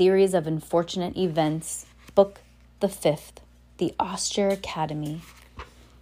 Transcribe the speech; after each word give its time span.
Series 0.00 0.32
of 0.32 0.46
unfortunate 0.46 1.14
events. 1.14 1.84
Book 2.14 2.40
the 2.80 2.88
fifth 2.88 3.42
The 3.76 3.92
Austere 4.00 4.48
Academy. 4.48 5.20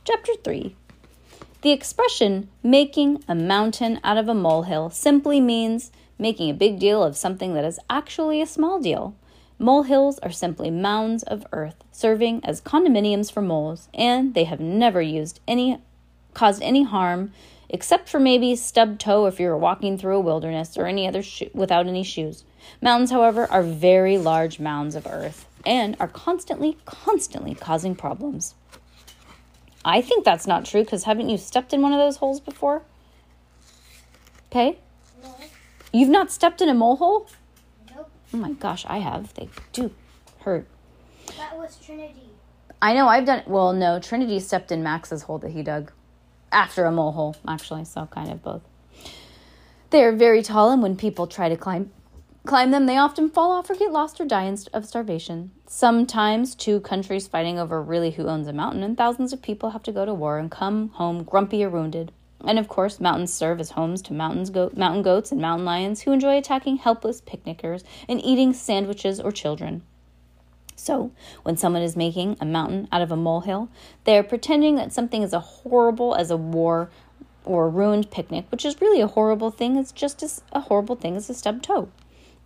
Chapter 0.05 0.35
3 0.45 0.77
The 1.63 1.73
expression 1.73 2.49
making 2.63 3.25
a 3.27 3.35
mountain 3.35 3.99
out 4.05 4.17
of 4.17 4.29
a 4.29 4.35
molehill 4.35 4.91
simply 4.91 5.41
means 5.41 5.91
making 6.17 6.49
a 6.49 6.55
big 6.55 6.79
deal 6.79 7.03
of 7.03 7.17
something 7.17 7.55
that 7.55 7.65
is 7.65 7.81
actually 7.91 8.41
a 8.41 8.47
small 8.47 8.81
deal. 8.81 9.17
Molehills 9.59 10.21
are 10.21 10.31
simply 10.31 10.71
mounds 10.71 11.25
of 11.25 11.45
earth 11.51 11.83
serving 11.91 12.45
as 12.45 12.61
condominiums 12.61 13.33
for 13.33 13.43
moles, 13.43 13.89
and 13.93 14.33
they 14.33 14.45
have 14.45 14.61
never 14.61 15.03
used 15.03 15.41
any 15.49 15.83
caused 16.35 16.63
any 16.63 16.85
harm 16.85 17.33
except 17.69 18.09
for 18.09 18.21
maybe 18.21 18.55
stub 18.55 19.01
toe 19.01 19.27
if 19.27 19.41
you're 19.41 19.57
walking 19.57 19.99
through 19.99 20.19
a 20.19 20.21
wilderness 20.21 20.79
or 20.79 20.87
any 20.87 21.09
other 21.09 21.21
sho- 21.21 21.51
without 21.53 21.89
any 21.89 22.05
shoes. 22.05 22.45
Mountains, 22.81 23.11
however, 23.11 23.47
are 23.51 23.63
very 23.63 24.19
large 24.19 24.61
mounds 24.61 24.95
of 24.95 25.07
earth 25.07 25.47
and 25.67 25.97
are 26.01 26.09
constantly, 26.09 26.79
constantly 26.85 27.55
causing 27.55 27.95
problems. 27.95 28.55
I 29.85 30.01
think 30.01 30.25
that's 30.25 30.47
not 30.47 30.65
true 30.65 30.83
because 30.83 31.05
haven't 31.05 31.29
you 31.29 31.39
stepped 31.39 31.73
in 31.73 31.83
one 31.83 31.93
of 31.93 31.99
those 31.99 32.19
holes 32.19 32.41
before? 32.41 32.83
Okay. 34.51 34.79
No. 35.23 35.35
You've 35.93 36.09
not 36.09 36.31
stepped 36.31 36.61
in 36.61 36.69
a 36.69 36.75
mole 36.75 36.97
hole? 36.97 37.29
Nope. 37.95 38.11
Oh 38.33 38.37
my 38.37 38.53
gosh, 38.53 38.85
I 38.87 38.99
have. 38.99 39.33
They 39.35 39.49
do 39.73 39.91
hurt. 40.41 40.67
That 41.37 41.57
was 41.57 41.79
Trinity. 41.85 42.29
I 42.81 42.95
know 42.95 43.09
I've 43.09 43.25
done 43.25 43.43
well, 43.47 43.73
no, 43.73 43.99
Trinity 43.99 44.41
stepped 44.41 44.71
in 44.71 44.83
Max's 44.83 45.23
hole 45.23 45.39
that 45.39 45.51
he 45.51 45.63
dug. 45.63 45.93
After 46.51 46.85
a 46.87 46.93
mole 46.93 47.13
hole, 47.13 47.37
actually, 47.47 47.85
so 47.85 48.07
kind 48.07 48.31
of 48.31 48.43
both. 48.43 48.63
They 49.91 50.03
are 50.05 50.13
very 50.13 50.43
tall 50.43 50.71
and 50.71 50.83
when 50.83 50.97
people 50.97 51.27
try 51.27 51.49
to 51.49 51.57
climb 51.57 51.91
climb 52.49 52.71
them, 52.71 52.87
they 52.87 52.97
often 52.97 53.29
fall 53.29 53.53
off 53.53 53.69
or 53.69 53.75
get 53.75 53.93
lost 53.93 54.19
or 54.19 54.25
die 54.25 54.51
of 54.73 54.87
starvation. 54.87 55.51
Sometimes 55.67 56.55
two 56.55 56.81
countries 56.81 57.29
fighting 57.29 57.59
over 57.59 57.83
really 57.83 58.13
who 58.13 58.27
owns 58.27 58.49
a 58.49 58.55
mountain, 58.55 58.83
and 58.83 58.97
thousands 58.97 59.35
of 59.35 59.43
people 59.43 59.71
have 59.71 59.83
to 59.83 59.93
go 59.93 60.07
to 60.07 60.15
war 60.15 60.39
and 60.39 60.51
come 60.51 60.89
home 60.95 61.25
grumpy 61.25 61.63
or 61.63 61.69
wounded. 61.69 62.11
And 62.43 62.59
of 62.59 62.67
course, 62.67 63.01
mountains 63.01 63.35
serve 63.35 63.61
as 63.61 63.73
homes 63.73 64.01
to 64.03 64.15
mountains 64.15 64.49
go- 64.49 64.71
mountain 64.75 65.03
goats 65.03 65.31
and 65.31 65.43
mountain 65.43 65.67
lions 65.67 66.01
who 66.01 66.13
enjoy 66.13 66.39
attacking 66.39 66.79
helpless 66.79 67.21
picnickers 67.21 67.85
and 68.09 68.25
eating 68.25 68.55
sandwiches 68.55 69.21
or 69.21 69.31
children. 69.31 69.83
So, 70.75 71.11
when 71.43 71.59
someone 71.59 71.83
is 71.83 71.97
making 71.97 72.39
a 72.41 72.47
mountain 72.47 72.89
out 72.91 73.03
of 73.03 73.13
a 73.13 73.17
molehill, 73.17 73.69
they 74.05 74.17
are 74.17 74.23
pretending 74.23 74.77
that 74.77 74.95
something 74.95 75.23
is 75.23 75.35
as 75.35 75.43
horrible 75.43 76.15
as 76.15 76.31
a 76.31 76.37
war 76.39 76.89
or 77.45 77.67
a 77.67 77.69
ruined 77.69 78.11
picnic, 78.11 78.47
which 78.51 78.65
is 78.65 78.81
really 78.81 79.03
a 79.03 79.07
horrible 79.07 79.51
thing. 79.51 79.77
It's 79.77 79.93
just 79.93 80.23
as 80.23 80.41
a 80.53 80.61
horrible 80.61 80.97
thing 80.97 81.15
as 81.15 81.29
a 81.29 81.35
stubbed 81.35 81.65
toe. 81.65 81.91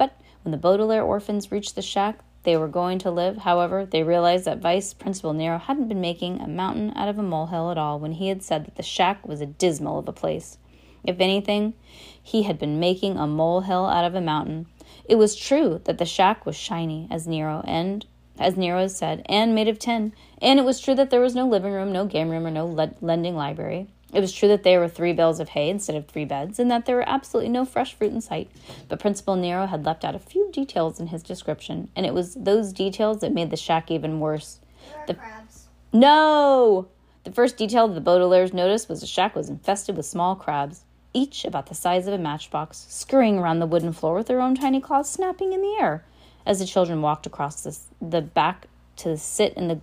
But 0.02 0.18
when 0.42 0.50
the 0.50 0.58
Baudelaire 0.58 1.04
orphans 1.04 1.52
reached 1.52 1.76
the 1.76 1.80
shack 1.80 2.24
they 2.42 2.56
were 2.56 2.66
going 2.66 2.98
to 2.98 3.10
live, 3.12 3.36
however, 3.36 3.86
they 3.86 4.02
realized 4.02 4.46
that 4.46 4.58
Vice 4.58 4.92
Principal 4.92 5.32
Nero 5.32 5.58
hadn't 5.58 5.86
been 5.86 6.00
making 6.00 6.40
a 6.40 6.48
mountain 6.48 6.92
out 6.96 7.06
of 7.06 7.20
a 7.20 7.22
molehill 7.22 7.70
at 7.70 7.78
all 7.78 8.00
when 8.00 8.10
he 8.10 8.26
had 8.26 8.42
said 8.42 8.64
that 8.64 8.74
the 8.74 8.82
shack 8.82 9.24
was 9.28 9.40
a 9.40 9.46
dismal 9.46 10.00
of 10.00 10.08
a 10.08 10.12
place. 10.12 10.58
If 11.04 11.20
anything, 11.20 11.74
he 12.20 12.42
had 12.42 12.58
been 12.58 12.80
making 12.80 13.16
a 13.16 13.28
molehill 13.28 13.86
out 13.86 14.04
of 14.04 14.16
a 14.16 14.20
mountain. 14.20 14.66
It 15.04 15.18
was 15.18 15.36
true 15.36 15.80
that 15.84 15.98
the 15.98 16.04
shack 16.04 16.44
was 16.44 16.56
shiny, 16.56 17.06
as 17.08 17.28
Nero 17.28 17.62
and 17.64 18.04
as 18.40 18.56
Nero 18.56 18.88
said, 18.88 19.24
and 19.26 19.54
made 19.54 19.68
of 19.68 19.78
tin. 19.78 20.14
And 20.40 20.58
it 20.58 20.64
was 20.64 20.80
true 20.80 20.96
that 20.96 21.10
there 21.10 21.20
was 21.20 21.36
no 21.36 21.46
living 21.46 21.72
room, 21.72 21.92
no 21.92 22.06
game 22.06 22.28
room, 22.28 22.44
or 22.44 22.50
no 22.50 22.66
le- 22.66 22.96
lending 23.00 23.36
library. 23.36 23.86
It 24.12 24.20
was 24.20 24.32
true 24.32 24.48
that 24.48 24.62
there 24.62 24.78
were 24.78 24.88
three 24.88 25.12
bales 25.12 25.40
of 25.40 25.50
hay 25.50 25.70
instead 25.70 25.96
of 25.96 26.06
three 26.06 26.26
beds, 26.26 26.58
and 26.58 26.70
that 26.70 26.84
there 26.84 26.96
were 26.96 27.08
absolutely 27.08 27.48
no 27.50 27.64
fresh 27.64 27.94
fruit 27.94 28.12
in 28.12 28.20
sight. 28.20 28.50
But 28.88 29.00
Principal 29.00 29.36
Nero 29.36 29.66
had 29.66 29.86
left 29.86 30.04
out 30.04 30.14
a 30.14 30.18
few 30.18 30.50
details 30.52 31.00
in 31.00 31.06
his 31.06 31.22
description, 31.22 31.88
and 31.96 32.04
it 32.04 32.12
was 32.12 32.34
those 32.34 32.72
details 32.72 33.20
that 33.20 33.32
made 33.32 33.50
the 33.50 33.56
shack 33.56 33.90
even 33.90 34.20
worse. 34.20 34.60
There 34.90 35.00
are 35.00 35.06
The- 35.06 35.14
crabs. 35.14 35.68
No! 35.92 36.88
The 37.24 37.32
first 37.32 37.56
detail 37.56 37.86
the 37.88 38.00
Baudelaires 38.00 38.52
noticed 38.52 38.88
was 38.88 39.00
the 39.00 39.06
shack 39.06 39.34
was 39.34 39.48
infested 39.48 39.96
with 39.96 40.06
small 40.06 40.34
crabs, 40.34 40.84
each 41.14 41.44
about 41.44 41.66
the 41.66 41.74
size 41.74 42.06
of 42.06 42.14
a 42.14 42.18
matchbox, 42.18 42.86
scurrying 42.88 43.38
around 43.38 43.60
the 43.60 43.66
wooden 43.66 43.92
floor 43.92 44.14
with 44.16 44.26
their 44.26 44.40
own 44.40 44.54
tiny 44.54 44.80
claws 44.80 45.08
snapping 45.08 45.52
in 45.52 45.60
the 45.62 45.76
air. 45.80 46.04
As 46.44 46.58
the 46.58 46.66
children 46.66 47.00
walked 47.00 47.26
across 47.26 47.62
the, 47.62 47.78
the 48.00 48.22
back 48.22 48.66
to 48.96 49.16
sit 49.16 49.54
in 49.54 49.68
the 49.68 49.80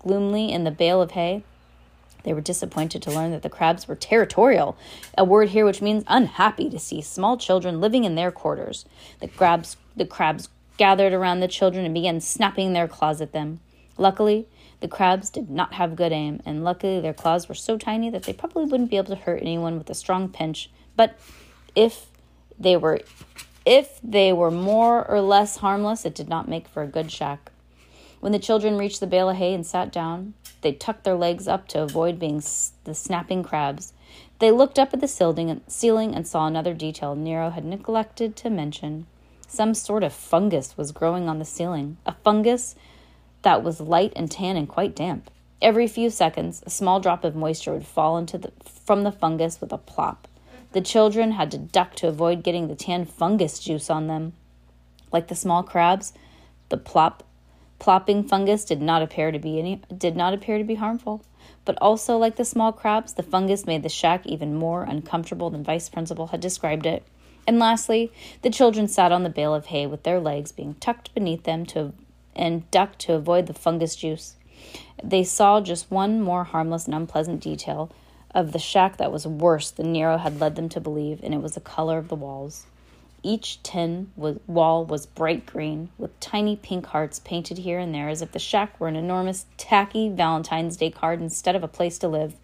gloomily 0.00 0.52
in 0.52 0.64
the 0.64 0.70
bale 0.70 1.00
of 1.00 1.12
hay, 1.12 1.44
they 2.24 2.32
were 2.32 2.40
disappointed 2.40 3.02
to 3.02 3.10
learn 3.10 3.30
that 3.32 3.42
the 3.42 3.50
crabs 3.50 3.88
were 3.88 3.96
territorial, 3.96 4.76
a 5.16 5.24
word 5.24 5.50
here 5.50 5.64
which 5.64 5.82
means 5.82 6.04
unhappy 6.06 6.70
to 6.70 6.78
see 6.78 7.00
small 7.00 7.36
children 7.36 7.80
living 7.80 8.04
in 8.04 8.14
their 8.14 8.30
quarters. 8.30 8.84
The 9.20 9.28
crabs, 9.28 9.76
the 9.96 10.06
crabs 10.06 10.48
gathered 10.76 11.12
around 11.12 11.40
the 11.40 11.48
children 11.48 11.84
and 11.84 11.94
began 11.94 12.20
snapping 12.20 12.72
their 12.72 12.88
claws 12.88 13.20
at 13.20 13.32
them. 13.32 13.60
Luckily, 13.98 14.46
the 14.80 14.88
crabs 14.88 15.30
did 15.30 15.50
not 15.50 15.74
have 15.74 15.96
good 15.96 16.12
aim, 16.12 16.40
and 16.44 16.64
luckily 16.64 17.00
their 17.00 17.14
claws 17.14 17.48
were 17.48 17.54
so 17.54 17.78
tiny 17.78 18.10
that 18.10 18.24
they 18.24 18.32
probably 18.32 18.64
wouldn't 18.64 18.90
be 18.90 18.96
able 18.96 19.14
to 19.14 19.22
hurt 19.22 19.40
anyone 19.42 19.78
with 19.78 19.88
a 19.90 19.94
strong 19.94 20.28
pinch. 20.28 20.70
But 20.96 21.18
if 21.74 22.06
they 22.58 22.76
were 22.76 23.00
if 23.64 24.00
they 24.02 24.32
were 24.32 24.50
more 24.50 25.08
or 25.08 25.20
less 25.20 25.58
harmless, 25.58 26.04
it 26.04 26.16
did 26.16 26.28
not 26.28 26.48
make 26.48 26.66
for 26.66 26.82
a 26.82 26.88
good 26.88 27.12
shack. 27.12 27.52
When 28.18 28.32
the 28.32 28.38
children 28.38 28.76
reached 28.76 29.00
the 29.00 29.06
bale 29.06 29.30
of 29.30 29.36
hay 29.36 29.54
and 29.54 29.64
sat 29.64 29.92
down, 29.92 30.34
they 30.62 30.72
tucked 30.72 31.04
their 31.04 31.14
legs 31.16 31.46
up 31.46 31.68
to 31.68 31.82
avoid 31.82 32.18
being 32.18 32.38
s- 32.38 32.72
the 32.84 32.94
snapping 32.94 33.42
crabs. 33.42 33.92
They 34.38 34.50
looked 34.50 34.78
up 34.78 34.92
at 34.92 35.00
the 35.00 35.06
ceiling 35.08 36.14
and 36.14 36.26
saw 36.26 36.46
another 36.46 36.74
detail 36.74 37.14
Nero 37.14 37.50
had 37.50 37.64
neglected 37.64 38.34
to 38.36 38.50
mention. 38.50 39.06
Some 39.46 39.74
sort 39.74 40.02
of 40.02 40.12
fungus 40.12 40.76
was 40.76 40.92
growing 40.92 41.28
on 41.28 41.38
the 41.38 41.44
ceiling, 41.44 41.98
a 42.06 42.14
fungus 42.24 42.74
that 43.42 43.62
was 43.62 43.80
light 43.80 44.12
and 44.16 44.30
tan 44.30 44.56
and 44.56 44.68
quite 44.68 44.96
damp. 44.96 45.30
Every 45.60 45.86
few 45.86 46.10
seconds, 46.10 46.62
a 46.66 46.70
small 46.70 46.98
drop 46.98 47.22
of 47.22 47.36
moisture 47.36 47.72
would 47.72 47.86
fall 47.86 48.18
into 48.18 48.38
the, 48.38 48.52
from 48.64 49.04
the 49.04 49.12
fungus 49.12 49.60
with 49.60 49.72
a 49.72 49.78
plop. 49.78 50.26
The 50.72 50.80
children 50.80 51.32
had 51.32 51.50
to 51.50 51.58
duck 51.58 51.94
to 51.96 52.08
avoid 52.08 52.42
getting 52.42 52.68
the 52.68 52.74
tan 52.74 53.04
fungus 53.04 53.58
juice 53.58 53.90
on 53.90 54.06
them. 54.06 54.32
Like 55.12 55.28
the 55.28 55.34
small 55.34 55.62
crabs, 55.62 56.14
the 56.70 56.78
plop 56.78 57.22
plopping 57.82 58.22
fungus 58.22 58.64
did 58.64 58.80
not 58.80 59.02
appear 59.02 59.32
to 59.32 59.40
be 59.40 59.58
any 59.58 59.82
did 59.98 60.14
not 60.14 60.32
appear 60.32 60.56
to 60.56 60.62
be 60.62 60.76
harmful. 60.76 61.20
But 61.64 61.76
also 61.80 62.16
like 62.16 62.36
the 62.36 62.44
small 62.44 62.72
crabs, 62.72 63.14
the 63.14 63.24
fungus 63.24 63.66
made 63.66 63.82
the 63.82 63.88
shack 63.88 64.24
even 64.24 64.54
more 64.54 64.84
uncomfortable 64.84 65.50
than 65.50 65.64
Vice 65.64 65.88
Principal 65.88 66.28
had 66.28 66.40
described 66.40 66.86
it. 66.86 67.02
And 67.44 67.58
lastly, 67.58 68.12
the 68.42 68.50
children 68.50 68.86
sat 68.86 69.10
on 69.10 69.24
the 69.24 69.28
bale 69.28 69.52
of 69.52 69.66
hay 69.66 69.88
with 69.88 70.04
their 70.04 70.20
legs 70.20 70.52
being 70.52 70.74
tucked 70.74 71.12
beneath 71.12 71.42
them 71.42 71.66
to 71.66 71.92
and 72.36 72.70
ducked 72.70 73.00
to 73.00 73.14
avoid 73.14 73.48
the 73.48 73.52
fungus 73.52 73.96
juice. 73.96 74.36
They 75.02 75.24
saw 75.24 75.60
just 75.60 75.90
one 75.90 76.20
more 76.20 76.44
harmless 76.44 76.86
and 76.86 76.94
unpleasant 76.94 77.40
detail 77.40 77.90
of 78.32 78.52
the 78.52 78.60
shack 78.60 78.98
that 78.98 79.10
was 79.10 79.26
worse 79.26 79.72
than 79.72 79.90
Nero 79.90 80.18
had 80.18 80.38
led 80.38 80.54
them 80.54 80.68
to 80.68 80.80
believe, 80.80 81.20
and 81.24 81.34
it 81.34 81.42
was 81.42 81.54
the 81.54 81.60
color 81.60 81.98
of 81.98 82.06
the 82.06 82.14
walls. 82.14 82.64
Each 83.24 83.62
tin 83.62 84.10
was, 84.16 84.38
wall 84.48 84.84
was 84.84 85.06
bright 85.06 85.46
green, 85.46 85.90
with 85.96 86.18
tiny 86.18 86.56
pink 86.56 86.86
hearts 86.86 87.20
painted 87.20 87.58
here 87.58 87.78
and 87.78 87.94
there 87.94 88.08
as 88.08 88.20
if 88.20 88.32
the 88.32 88.40
shack 88.40 88.80
were 88.80 88.88
an 88.88 88.96
enormous, 88.96 89.46
tacky 89.56 90.08
Valentine's 90.08 90.76
Day 90.76 90.90
card 90.90 91.20
instead 91.20 91.54
of 91.54 91.62
a 91.62 91.68
place 91.68 91.98
to 91.98 92.08
live. 92.08 92.34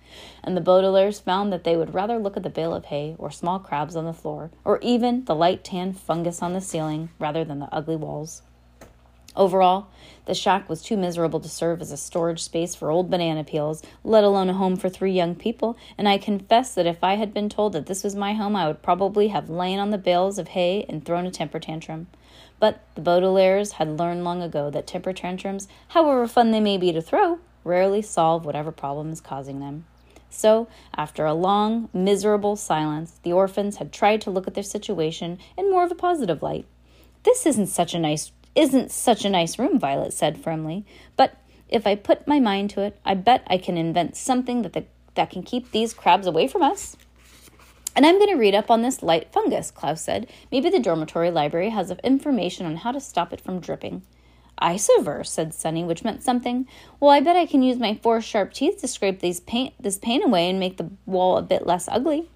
And 0.44 0.56
the 0.56 0.60
Baudelaires 0.60 1.20
found 1.20 1.52
that 1.52 1.64
they 1.64 1.76
would 1.76 1.94
rather 1.94 2.18
look 2.18 2.36
at 2.36 2.44
the 2.44 2.50
bale 2.50 2.74
of 2.74 2.86
hay, 2.86 3.16
or 3.18 3.30
small 3.32 3.58
crabs 3.58 3.96
on 3.96 4.04
the 4.04 4.12
floor, 4.12 4.50
or 4.64 4.78
even 4.80 5.24
the 5.24 5.34
light 5.34 5.64
tan 5.64 5.92
fungus 5.92 6.42
on 6.42 6.52
the 6.52 6.60
ceiling, 6.60 7.10
rather 7.18 7.44
than 7.44 7.58
the 7.58 7.74
ugly 7.74 7.96
walls. 7.96 8.42
Overall, 9.38 9.86
the 10.24 10.34
shack 10.34 10.68
was 10.68 10.82
too 10.82 10.96
miserable 10.96 11.38
to 11.38 11.48
serve 11.48 11.80
as 11.80 11.92
a 11.92 11.96
storage 11.96 12.42
space 12.42 12.74
for 12.74 12.90
old 12.90 13.08
banana 13.08 13.44
peels, 13.44 13.84
let 14.02 14.24
alone 14.24 14.50
a 14.50 14.54
home 14.54 14.74
for 14.74 14.88
three 14.88 15.12
young 15.12 15.36
people, 15.36 15.78
and 15.96 16.08
I 16.08 16.18
confess 16.18 16.74
that 16.74 16.86
if 16.86 17.04
I 17.04 17.14
had 17.14 17.32
been 17.32 17.48
told 17.48 17.72
that 17.74 17.86
this 17.86 18.02
was 18.02 18.16
my 18.16 18.32
home, 18.32 18.56
I 18.56 18.66
would 18.66 18.82
probably 18.82 19.28
have 19.28 19.48
lain 19.48 19.78
on 19.78 19.90
the 19.90 19.96
bales 19.96 20.40
of 20.40 20.48
hay 20.48 20.84
and 20.88 21.04
thrown 21.04 21.24
a 21.24 21.30
temper 21.30 21.60
tantrum. 21.60 22.08
But 22.58 22.80
the 22.96 23.00
Baudelaires 23.00 23.74
had 23.74 23.96
learned 23.96 24.24
long 24.24 24.42
ago 24.42 24.70
that 24.70 24.88
temper 24.88 25.12
tantrums, 25.12 25.68
however 25.88 26.26
fun 26.26 26.50
they 26.50 26.60
may 26.60 26.76
be 26.76 26.90
to 26.90 27.00
throw, 27.00 27.38
rarely 27.62 28.02
solve 28.02 28.44
whatever 28.44 28.72
problem 28.72 29.12
is 29.12 29.20
causing 29.20 29.60
them. 29.60 29.84
So, 30.30 30.66
after 30.96 31.24
a 31.26 31.32
long, 31.32 31.90
miserable 31.94 32.56
silence, 32.56 33.20
the 33.22 33.32
orphans 33.32 33.76
had 33.76 33.92
tried 33.92 34.20
to 34.22 34.32
look 34.32 34.48
at 34.48 34.54
their 34.54 34.64
situation 34.64 35.38
in 35.56 35.70
more 35.70 35.84
of 35.84 35.92
a 35.92 35.94
positive 35.94 36.42
light. 36.42 36.66
This 37.22 37.46
isn't 37.46 37.68
such 37.68 37.94
a 37.94 37.98
nice 38.00 38.32
isn't 38.58 38.90
such 38.90 39.24
a 39.24 39.30
nice 39.30 39.56
room, 39.56 39.78
Violet 39.78 40.12
said 40.12 40.42
firmly. 40.42 40.84
But 41.16 41.36
if 41.68 41.86
I 41.86 41.94
put 41.94 42.26
my 42.26 42.40
mind 42.40 42.70
to 42.70 42.82
it, 42.82 42.98
I 43.04 43.14
bet 43.14 43.46
I 43.46 43.56
can 43.56 43.78
invent 43.78 44.16
something 44.16 44.62
that, 44.62 44.72
the, 44.72 44.84
that 45.14 45.30
can 45.30 45.44
keep 45.44 45.70
these 45.70 45.94
crabs 45.94 46.26
away 46.26 46.48
from 46.48 46.62
us. 46.62 46.96
And 47.94 48.04
I'm 48.04 48.18
going 48.18 48.30
to 48.30 48.40
read 48.40 48.56
up 48.56 48.68
on 48.68 48.82
this 48.82 49.02
light 49.02 49.32
fungus, 49.32 49.70
Klaus 49.70 50.02
said. 50.02 50.28
Maybe 50.50 50.70
the 50.70 50.80
dormitory 50.80 51.30
library 51.30 51.70
has 51.70 51.92
information 52.02 52.66
on 52.66 52.76
how 52.76 52.90
to 52.90 53.00
stop 53.00 53.32
it 53.32 53.40
from 53.40 53.60
dripping. 53.60 54.02
Isover, 54.60 55.24
said 55.24 55.54
Sunny, 55.54 55.84
which 55.84 56.02
meant 56.02 56.24
something. 56.24 56.66
Well, 56.98 57.12
I 57.12 57.20
bet 57.20 57.36
I 57.36 57.46
can 57.46 57.62
use 57.62 57.78
my 57.78 57.94
four 58.02 58.20
sharp 58.20 58.52
teeth 58.52 58.80
to 58.80 58.88
scrape 58.88 59.20
these 59.20 59.38
paint, 59.38 59.74
this 59.80 59.98
paint 59.98 60.24
away 60.24 60.50
and 60.50 60.58
make 60.58 60.78
the 60.78 60.90
wall 61.06 61.36
a 61.36 61.42
bit 61.42 61.64
less 61.64 61.86
ugly. 61.86 62.28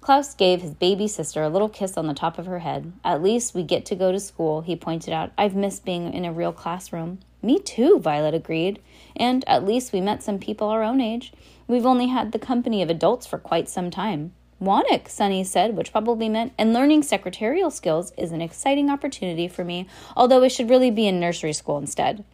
Klaus 0.00 0.34
gave 0.34 0.62
his 0.62 0.74
baby 0.74 1.06
sister 1.08 1.42
a 1.42 1.48
little 1.48 1.68
kiss 1.68 1.96
on 1.96 2.06
the 2.06 2.14
top 2.14 2.38
of 2.38 2.46
her 2.46 2.60
head. 2.60 2.92
At 3.04 3.22
least 3.22 3.54
we 3.54 3.62
get 3.62 3.84
to 3.86 3.94
go 3.94 4.12
to 4.12 4.20
school, 4.20 4.62
he 4.62 4.76
pointed 4.76 5.12
out. 5.12 5.32
I've 5.36 5.56
missed 5.56 5.84
being 5.84 6.14
in 6.14 6.24
a 6.24 6.32
real 6.32 6.52
classroom. 6.52 7.18
Me 7.42 7.58
too, 7.58 7.98
Violet 7.98 8.34
agreed. 8.34 8.80
And 9.16 9.44
at 9.48 9.64
least 9.64 9.92
we 9.92 10.00
met 10.00 10.22
some 10.22 10.38
people 10.38 10.68
our 10.68 10.82
own 10.82 11.00
age. 11.00 11.32
We've 11.66 11.86
only 11.86 12.06
had 12.06 12.32
the 12.32 12.38
company 12.38 12.80
of 12.82 12.90
adults 12.90 13.26
for 13.26 13.38
quite 13.38 13.68
some 13.68 13.90
time. 13.90 14.32
Wannock, 14.60 15.08
Sunny 15.08 15.44
said, 15.44 15.76
which 15.76 15.92
probably 15.92 16.28
meant, 16.28 16.52
and 16.58 16.72
learning 16.72 17.02
secretarial 17.02 17.70
skills 17.70 18.12
is 18.16 18.32
an 18.32 18.40
exciting 18.40 18.90
opportunity 18.90 19.46
for 19.46 19.62
me, 19.62 19.86
although 20.16 20.42
I 20.42 20.48
should 20.48 20.70
really 20.70 20.90
be 20.90 21.06
in 21.06 21.20
nursery 21.20 21.52
school 21.52 21.78
instead. 21.78 22.24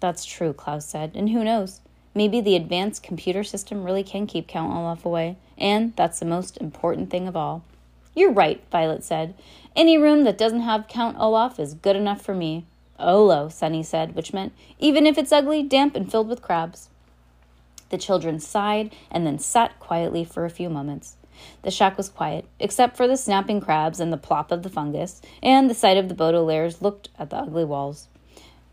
That's 0.00 0.24
true, 0.24 0.54
Klaus 0.54 0.86
said, 0.86 1.12
and 1.14 1.28
who 1.28 1.44
knows? 1.44 1.80
Maybe 2.14 2.40
the 2.40 2.56
advanced 2.56 3.02
computer 3.02 3.44
system 3.44 3.84
really 3.84 4.02
can 4.02 4.26
keep 4.26 4.48
Count 4.48 4.72
Olaf 4.72 5.04
away, 5.04 5.36
and 5.56 5.94
that's 5.96 6.18
the 6.18 6.26
most 6.26 6.56
important 6.56 7.10
thing 7.10 7.28
of 7.28 7.36
all. 7.36 7.62
You're 8.14 8.32
right, 8.32 8.62
Violet 8.72 9.04
said. 9.04 9.34
Any 9.76 9.96
room 9.96 10.24
that 10.24 10.38
doesn't 10.38 10.60
have 10.60 10.88
Count 10.88 11.16
Olaf 11.18 11.60
is 11.60 11.74
good 11.74 11.94
enough 11.94 12.20
for 12.20 12.34
me. 12.34 12.64
Olo, 12.98 13.48
Sunny 13.48 13.82
said, 13.82 14.14
which 14.14 14.32
meant 14.32 14.52
even 14.78 15.06
if 15.06 15.16
it's 15.16 15.32
ugly, 15.32 15.62
damp, 15.62 15.94
and 15.94 16.10
filled 16.10 16.28
with 16.28 16.42
crabs. 16.42 16.88
The 17.90 17.98
children 17.98 18.40
sighed 18.40 18.94
and 19.10 19.26
then 19.26 19.38
sat 19.38 19.78
quietly 19.78 20.24
for 20.24 20.44
a 20.44 20.50
few 20.50 20.68
moments. 20.68 21.16
The 21.62 21.70
shack 21.70 21.96
was 21.96 22.08
quiet, 22.08 22.44
except 22.58 22.96
for 22.96 23.08
the 23.08 23.16
snapping 23.16 23.60
crabs 23.60 24.00
and 24.00 24.12
the 24.12 24.18
plop 24.18 24.52
of 24.52 24.62
the 24.62 24.68
fungus, 24.68 25.22
and 25.42 25.70
the 25.70 25.74
sight 25.74 25.96
of 25.96 26.08
the 26.08 26.14
Baudelaires 26.14 26.82
looked 26.82 27.08
at 27.18 27.30
the 27.30 27.36
ugly 27.36 27.64
walls. 27.64 28.08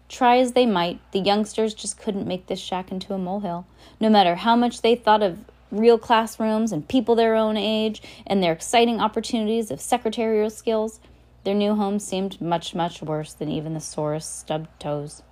Try 0.09 0.38
as 0.38 0.54
they 0.54 0.65
might, 0.65 1.00
the 1.12 1.19
youngsters 1.19 1.74
just 1.74 2.00
couldn't 2.00 2.27
make 2.27 2.48
this 2.48 2.59
shack 2.59 2.92
into 2.92 3.13
a 3.13 3.18
molehill. 3.18 3.65
No 4.00 4.09
matter 4.09 4.36
how 4.36 4.56
much 4.56 4.81
they 4.81 4.95
thought 4.95 5.21
of 5.21 5.39
real 5.69 5.98
classrooms 5.98 6.71
and 6.71 6.88
people 6.88 7.15
their 7.15 7.36
own 7.36 7.57
age 7.57 8.01
and 8.25 8.42
their 8.42 8.54
exciting 8.54 9.01
opportunities 9.01 9.69
of 9.69 9.81
secretarial 9.81 10.50
skills, 10.50 11.00
their 11.44 11.54
new 11.54 11.75
home 11.75 12.00
seemed 12.00 12.39
much, 12.39 12.74
much 12.74 13.01
worse 13.01 13.33
than 13.33 13.50
even 13.50 13.74
the 13.74 13.81
sorest 13.81 14.39
stubbed 14.39 14.69
toes. 14.80 15.24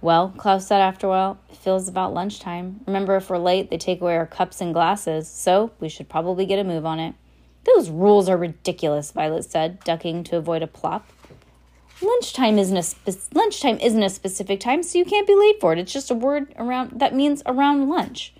Well, 0.00 0.32
Klaus 0.36 0.66
said 0.66 0.80
after 0.80 1.06
a 1.06 1.10
while, 1.10 1.38
it 1.50 1.56
feels 1.56 1.86
about 1.86 2.14
lunchtime. 2.14 2.80
Remember, 2.86 3.16
if 3.16 3.28
we're 3.28 3.38
late, 3.38 3.68
they 3.68 3.76
take 3.76 4.00
away 4.00 4.16
our 4.16 4.26
cups 4.26 4.60
and 4.60 4.72
glasses, 4.72 5.28
so 5.28 5.72
we 5.78 5.88
should 5.88 6.08
probably 6.08 6.46
get 6.46 6.58
a 6.58 6.64
move 6.64 6.86
on 6.86 6.98
it. 6.98 7.14
Those 7.64 7.90
rules 7.90 8.28
are 8.28 8.38
ridiculous, 8.38 9.12
Violet 9.12 9.44
said, 9.44 9.84
ducking 9.84 10.24
to 10.24 10.38
avoid 10.38 10.62
a 10.62 10.66
plop. 10.66 11.06
Lunchtime 12.02 12.58
isn't 12.58 12.76
a 12.76 12.82
spe- 12.82 13.34
lunchtime 13.34 13.78
isn't 13.78 14.02
a 14.02 14.08
specific 14.08 14.60
time, 14.60 14.82
so 14.82 14.98
you 14.98 15.04
can't 15.04 15.26
be 15.26 15.34
late 15.34 15.60
for 15.60 15.72
it. 15.72 15.78
It's 15.78 15.92
just 15.92 16.10
a 16.10 16.14
word 16.14 16.54
around 16.56 16.98
that 16.98 17.14
means 17.14 17.42
around 17.44 17.88
lunch. 17.88 18.32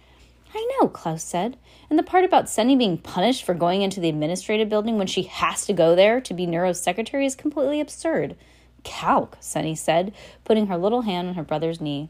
I 0.54 0.66
know, 0.80 0.88
Klaus 0.88 1.22
said. 1.22 1.56
And 1.88 1.98
the 1.98 2.02
part 2.02 2.24
about 2.24 2.48
Sunny 2.48 2.74
being 2.74 2.98
punished 2.98 3.44
for 3.44 3.54
going 3.54 3.82
into 3.82 4.00
the 4.00 4.08
administrative 4.08 4.68
building 4.68 4.96
when 4.96 5.06
she 5.06 5.24
has 5.24 5.66
to 5.66 5.72
go 5.72 5.94
there 5.94 6.20
to 6.20 6.34
be 6.34 6.46
Nero's 6.46 6.80
secretary 6.80 7.26
is 7.26 7.34
completely 7.34 7.80
absurd. 7.80 8.36
Calc, 8.82 9.36
Sunny 9.40 9.74
said, 9.74 10.14
putting 10.44 10.68
her 10.68 10.76
little 10.76 11.02
hand 11.02 11.28
on 11.28 11.34
her 11.34 11.42
brother's 11.42 11.80
knee. 11.80 12.08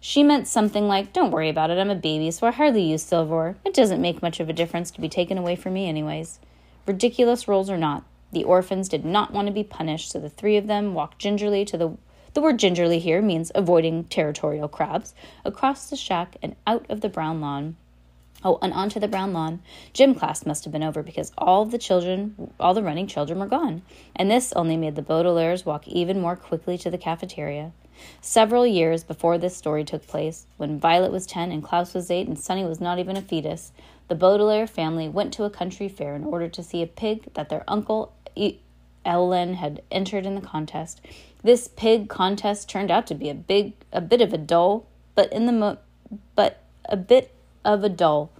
She 0.00 0.24
meant 0.24 0.48
something 0.48 0.88
like, 0.88 1.12
Don't 1.12 1.30
worry 1.30 1.48
about 1.48 1.70
it, 1.70 1.78
I'm 1.78 1.90
a 1.90 1.94
baby, 1.94 2.30
so 2.32 2.46
I 2.46 2.50
hardly 2.50 2.82
use 2.82 3.04
silver. 3.04 3.56
It 3.64 3.72
doesn't 3.72 4.02
make 4.02 4.20
much 4.20 4.40
of 4.40 4.48
a 4.48 4.52
difference 4.52 4.90
to 4.90 5.00
be 5.00 5.08
taken 5.08 5.38
away 5.38 5.54
from 5.54 5.74
me, 5.74 5.88
anyways. 5.88 6.40
Ridiculous 6.86 7.46
rules 7.46 7.70
or 7.70 7.78
not, 7.78 8.02
the 8.32 8.44
orphans 8.44 8.88
did 8.88 9.04
not 9.04 9.32
want 9.32 9.46
to 9.46 9.52
be 9.52 9.64
punished, 9.64 10.10
so 10.10 10.18
the 10.18 10.30
three 10.30 10.56
of 10.56 10.66
them 10.66 10.94
walked 10.94 11.18
gingerly 11.18 11.64
to 11.66 11.76
the 11.76 11.96
the 12.34 12.40
word 12.40 12.58
gingerly 12.58 12.98
here 12.98 13.20
means 13.20 13.52
avoiding 13.54 14.04
territorial 14.04 14.66
crabs, 14.66 15.14
across 15.44 15.90
the 15.90 15.96
shack 15.96 16.38
and 16.40 16.56
out 16.66 16.86
of 16.88 17.02
the 17.02 17.10
brown 17.10 17.42
lawn. 17.42 17.76
Oh, 18.42 18.58
and 18.62 18.72
onto 18.72 18.98
the 18.98 19.06
brown 19.06 19.34
lawn. 19.34 19.60
Gym 19.92 20.14
class 20.14 20.46
must 20.46 20.64
have 20.64 20.72
been 20.72 20.82
over 20.82 21.02
because 21.02 21.30
all 21.36 21.66
the 21.66 21.76
children, 21.76 22.50
all 22.58 22.72
the 22.72 22.82
running 22.82 23.06
children 23.06 23.38
were 23.38 23.46
gone, 23.46 23.82
and 24.16 24.30
this 24.30 24.52
only 24.54 24.78
made 24.78 24.96
the 24.96 25.02
Baudelaires 25.02 25.66
walk 25.66 25.86
even 25.86 26.20
more 26.20 26.34
quickly 26.34 26.78
to 26.78 26.90
the 26.90 26.96
cafeteria. 26.96 27.72
Several 28.22 28.66
years 28.66 29.04
before 29.04 29.36
this 29.36 29.56
story 29.56 29.84
took 29.84 30.06
place, 30.06 30.46
when 30.56 30.80
Violet 30.80 31.12
was 31.12 31.26
10 31.26 31.52
and 31.52 31.62
Klaus 31.62 31.92
was 31.92 32.10
8 32.10 32.26
and 32.26 32.38
Sunny 32.38 32.64
was 32.64 32.80
not 32.80 32.98
even 32.98 33.16
a 33.16 33.22
fetus, 33.22 33.72
the 34.08 34.14
Baudelaire 34.14 34.66
family 34.66 35.08
went 35.08 35.32
to 35.34 35.44
a 35.44 35.50
country 35.50 35.88
fair 35.88 36.16
in 36.16 36.24
order 36.24 36.48
to 36.48 36.62
see 36.62 36.82
a 36.82 36.86
pig 36.86 37.32
that 37.34 37.50
their 37.50 37.62
uncle 37.68 38.12
Ellen 39.04 39.54
had 39.54 39.82
entered 39.90 40.26
in 40.26 40.34
the 40.34 40.40
contest. 40.40 41.00
This 41.42 41.68
pig 41.68 42.08
contest 42.08 42.68
turned 42.68 42.90
out 42.90 43.06
to 43.08 43.14
be 43.14 43.28
a 43.28 43.34
big 43.34 43.72
a 43.92 44.00
bit 44.00 44.20
of 44.20 44.32
a 44.32 44.38
dull, 44.38 44.86
but 45.14 45.32
in 45.32 45.46
the 45.46 45.52
mo- 45.52 45.78
but 46.34 46.62
a 46.84 46.96
bit 46.96 47.34
of 47.64 47.82
a 47.84 47.88
dull. 47.88 48.30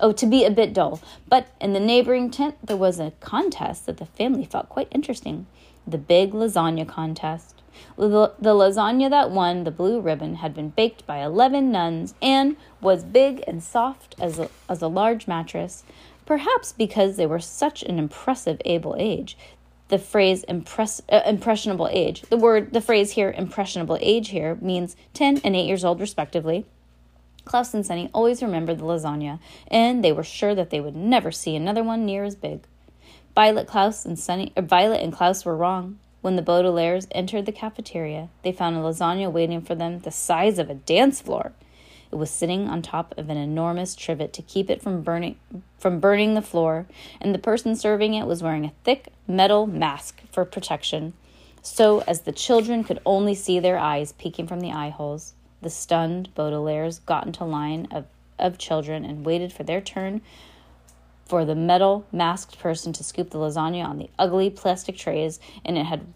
Oh, 0.00 0.12
to 0.12 0.26
be 0.26 0.44
a 0.44 0.50
bit 0.50 0.72
dull. 0.72 1.00
But 1.28 1.48
in 1.60 1.72
the 1.72 1.80
neighboring 1.80 2.30
tent, 2.30 2.54
there 2.64 2.76
was 2.76 3.00
a 3.00 3.12
contest 3.20 3.86
that 3.86 3.96
the 3.96 4.06
family 4.06 4.44
felt 4.44 4.68
quite 4.68 4.88
interesting 4.92 5.46
the 5.90 5.98
big 5.98 6.32
lasagna 6.32 6.86
contest. 6.86 7.62
The, 7.96 8.32
the 8.38 8.54
lasagna 8.54 9.08
that 9.10 9.30
won 9.30 9.64
the 9.64 9.70
blue 9.70 10.00
ribbon 10.00 10.36
had 10.36 10.54
been 10.54 10.70
baked 10.70 11.06
by 11.06 11.18
11 11.24 11.70
nuns 11.70 12.14
and 12.20 12.56
was 12.80 13.04
big 13.04 13.42
and 13.46 13.62
soft 13.62 14.14
as 14.20 14.38
a, 14.38 14.50
as 14.68 14.82
a 14.82 14.88
large 14.88 15.26
mattress. 15.26 15.84
Perhaps 16.28 16.72
because 16.72 17.16
they 17.16 17.24
were 17.24 17.38
such 17.38 17.82
an 17.82 17.98
impressive 17.98 18.60
able 18.66 18.94
age, 18.98 19.34
the 19.88 19.96
phrase 19.98 20.44
impress, 20.44 21.00
uh, 21.08 21.22
impressionable 21.24 21.88
age. 21.90 22.20
The 22.28 22.36
word, 22.36 22.74
the 22.74 22.82
phrase 22.82 23.12
here, 23.12 23.34
impressionable 23.34 23.96
age 24.02 24.28
here, 24.28 24.58
means 24.60 24.94
10 25.14 25.40
and 25.42 25.56
8 25.56 25.64
years 25.64 25.86
old, 25.86 26.00
respectively. 26.00 26.66
Klaus 27.46 27.72
and 27.72 27.86
Sunny 27.86 28.10
always 28.12 28.42
remembered 28.42 28.78
the 28.78 28.84
lasagna, 28.84 29.38
and 29.68 30.04
they 30.04 30.12
were 30.12 30.22
sure 30.22 30.54
that 30.54 30.68
they 30.68 30.82
would 30.82 30.94
never 30.94 31.32
see 31.32 31.56
another 31.56 31.82
one 31.82 32.04
near 32.04 32.24
as 32.24 32.34
big. 32.34 32.60
Violet, 33.34 33.66
Klaus, 33.66 34.04
and 34.04 34.18
Sunny, 34.18 34.52
or 34.54 34.62
Violet 34.62 35.00
and 35.00 35.14
Klaus 35.14 35.46
were 35.46 35.56
wrong. 35.56 35.98
When 36.20 36.36
the 36.36 36.42
Baudelaires 36.42 37.06
entered 37.12 37.46
the 37.46 37.52
cafeteria, 37.52 38.28
they 38.42 38.52
found 38.52 38.76
a 38.76 38.80
lasagna 38.80 39.32
waiting 39.32 39.62
for 39.62 39.74
them 39.74 40.00
the 40.00 40.10
size 40.10 40.58
of 40.58 40.68
a 40.68 40.74
dance 40.74 41.22
floor. 41.22 41.52
It 42.10 42.16
was 42.16 42.30
sitting 42.30 42.68
on 42.68 42.82
top 42.82 43.14
of 43.18 43.28
an 43.28 43.36
enormous 43.36 43.94
trivet 43.94 44.32
to 44.34 44.42
keep 44.42 44.70
it 44.70 44.82
from 44.82 45.02
burning 45.02 45.36
from 45.78 46.00
burning 46.00 46.34
the 46.34 46.42
floor, 46.42 46.86
and 47.20 47.34
the 47.34 47.38
person 47.38 47.76
serving 47.76 48.14
it 48.14 48.26
was 48.26 48.42
wearing 48.42 48.64
a 48.64 48.72
thick 48.84 49.12
metal 49.26 49.66
mask 49.66 50.22
for 50.32 50.44
protection, 50.44 51.12
so 51.62 52.00
as 52.00 52.22
the 52.22 52.32
children 52.32 52.82
could 52.82 53.00
only 53.04 53.34
see 53.34 53.60
their 53.60 53.78
eyes 53.78 54.12
peeking 54.12 54.46
from 54.46 54.60
the 54.60 54.72
eye 54.72 54.90
holes. 54.90 55.34
The 55.60 55.70
stunned 55.70 56.34
Baudelaires 56.34 57.04
got 57.04 57.26
into 57.26 57.44
line 57.44 57.88
of, 57.90 58.06
of 58.38 58.58
children 58.58 59.04
and 59.04 59.26
waited 59.26 59.52
for 59.52 59.64
their 59.64 59.80
turn 59.80 60.20
for 61.26 61.44
the 61.44 61.54
metal 61.54 62.06
masked 62.10 62.58
person 62.58 62.92
to 62.94 63.04
scoop 63.04 63.30
the 63.30 63.38
lasagna 63.38 63.84
on 63.84 63.98
the 63.98 64.08
ugly 64.18 64.48
plastic 64.48 64.96
trays, 64.96 65.38
and 65.64 65.76
it 65.76 65.84
had 65.84 66.06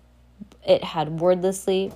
it 0.67 0.83
had 0.83 1.21
wordlessly 1.21 1.93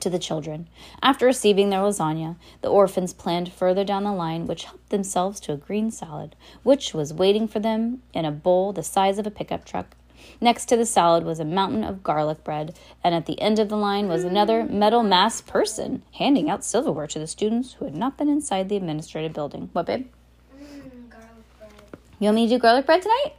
to 0.00 0.10
the 0.10 0.18
children. 0.18 0.68
After 1.02 1.26
receiving 1.26 1.70
their 1.70 1.80
lasagna, 1.80 2.36
the 2.62 2.68
orphans 2.68 3.12
planned 3.12 3.52
further 3.52 3.84
down 3.84 4.04
the 4.04 4.12
line, 4.12 4.46
which 4.46 4.64
helped 4.64 4.90
themselves 4.90 5.40
to 5.40 5.52
a 5.52 5.56
green 5.56 5.90
salad, 5.90 6.36
which 6.62 6.94
was 6.94 7.12
waiting 7.12 7.48
for 7.48 7.60
them 7.60 8.02
in 8.12 8.24
a 8.24 8.30
bowl 8.30 8.72
the 8.72 8.82
size 8.82 9.18
of 9.18 9.26
a 9.26 9.30
pickup 9.30 9.64
truck. 9.64 9.96
Next 10.40 10.66
to 10.66 10.76
the 10.76 10.86
salad 10.86 11.24
was 11.24 11.40
a 11.40 11.44
mountain 11.44 11.84
of 11.84 12.02
garlic 12.02 12.44
bread, 12.44 12.76
and 13.02 13.14
at 13.14 13.26
the 13.26 13.40
end 13.40 13.58
of 13.58 13.68
the 13.68 13.76
line 13.76 14.08
was 14.08 14.24
another 14.24 14.64
metal 14.64 15.02
masked 15.02 15.48
person 15.48 16.02
handing 16.14 16.48
out 16.50 16.64
silverware 16.64 17.06
to 17.08 17.18
the 17.18 17.26
students 17.26 17.74
who 17.74 17.84
had 17.84 17.96
not 17.96 18.16
been 18.16 18.28
inside 18.28 18.68
the 18.68 18.76
administrative 18.76 19.32
building. 19.32 19.70
What, 19.72 19.86
babe? 19.86 20.08
Mm, 20.56 21.08
garlic 21.08 21.28
bread. 21.58 21.72
You 22.18 22.26
want 22.26 22.36
me 22.36 22.46
to 22.46 22.54
do 22.54 22.58
garlic 22.58 22.86
bread 22.86 23.02
tonight? 23.02 23.32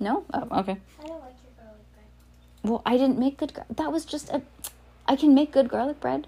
No? 0.00 0.24
Oh, 0.32 0.60
okay. 0.60 0.78
I 1.02 1.06
don't 1.06 1.20
like 1.20 1.34
your 1.42 1.52
garlic 1.56 1.84
bread. 1.94 2.06
Well, 2.62 2.82
I 2.86 2.96
didn't 2.96 3.18
make 3.18 3.36
good. 3.36 3.54
Gar- 3.54 3.66
that 3.76 3.92
was 3.92 4.04
just 4.04 4.30
a. 4.30 4.42
I 5.08 5.16
can 5.16 5.34
make 5.34 5.52
good 5.52 5.70
garlic 5.70 6.00
bread. 6.00 6.26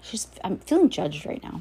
She's. 0.00 0.26
I'm 0.42 0.58
feeling 0.58 0.88
judged 0.88 1.26
right 1.26 1.42
now. 1.42 1.60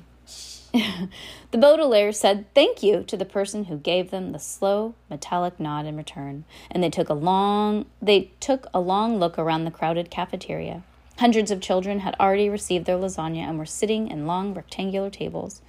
the 1.51 1.57
Baudelaire 1.57 2.13
said 2.13 2.45
thank 2.55 2.81
you 2.81 3.03
to 3.03 3.17
the 3.17 3.25
person 3.25 3.65
who 3.65 3.77
gave 3.77 4.09
them 4.09 4.31
the 4.31 4.39
slow 4.39 4.95
metallic 5.09 5.59
nod 5.59 5.85
in 5.85 5.97
return, 5.97 6.45
and 6.71 6.81
they 6.81 6.89
took 6.89 7.09
a 7.09 7.13
long. 7.13 7.85
They 8.01 8.31
took 8.39 8.65
a 8.73 8.79
long 8.79 9.19
look 9.19 9.37
around 9.37 9.65
the 9.65 9.71
crowded 9.71 10.09
cafeteria. 10.09 10.83
Hundreds 11.19 11.51
of 11.51 11.61
children 11.61 11.99
had 11.99 12.15
already 12.19 12.49
received 12.49 12.85
their 12.85 12.97
lasagna 12.97 13.47
and 13.47 13.59
were 13.59 13.65
sitting 13.65 14.07
in 14.07 14.25
long 14.25 14.53
rectangular 14.53 15.09
tables. 15.09 15.61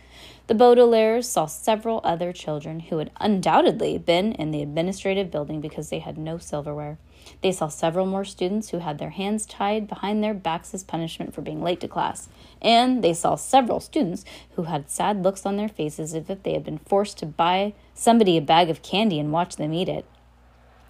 The 0.46 0.54
Baudelaires 0.54 1.24
saw 1.24 1.46
several 1.46 2.00
other 2.04 2.32
children 2.32 2.80
who 2.80 2.98
had 2.98 3.10
undoubtedly 3.20 3.98
been 3.98 4.32
in 4.32 4.52
the 4.52 4.62
administrative 4.62 5.30
building 5.30 5.60
because 5.60 5.90
they 5.90 5.98
had 5.98 6.16
no 6.16 6.38
silverware. 6.38 6.98
They 7.42 7.52
saw 7.52 7.68
several 7.68 8.06
more 8.06 8.24
students 8.24 8.70
who 8.70 8.78
had 8.78 8.98
their 8.98 9.10
hands 9.10 9.46
tied 9.46 9.88
behind 9.88 10.22
their 10.22 10.34
backs 10.34 10.74
as 10.74 10.84
punishment 10.84 11.34
for 11.34 11.42
being 11.42 11.62
late 11.62 11.80
to 11.80 11.88
class. 11.88 12.28
And 12.60 13.02
they 13.02 13.14
saw 13.14 13.36
several 13.36 13.80
students 13.80 14.24
who 14.56 14.64
had 14.64 14.90
sad 14.90 15.22
looks 15.22 15.44
on 15.44 15.56
their 15.56 15.68
faces 15.68 16.14
as 16.14 16.28
if 16.28 16.42
they 16.42 16.52
had 16.52 16.64
been 16.64 16.78
forced 16.78 17.18
to 17.18 17.26
buy 17.26 17.74
somebody 17.94 18.36
a 18.36 18.42
bag 18.42 18.70
of 18.70 18.82
candy 18.82 19.18
and 19.18 19.32
watch 19.32 19.56
them 19.56 19.72
eat 19.72 19.88
it. 19.88 20.06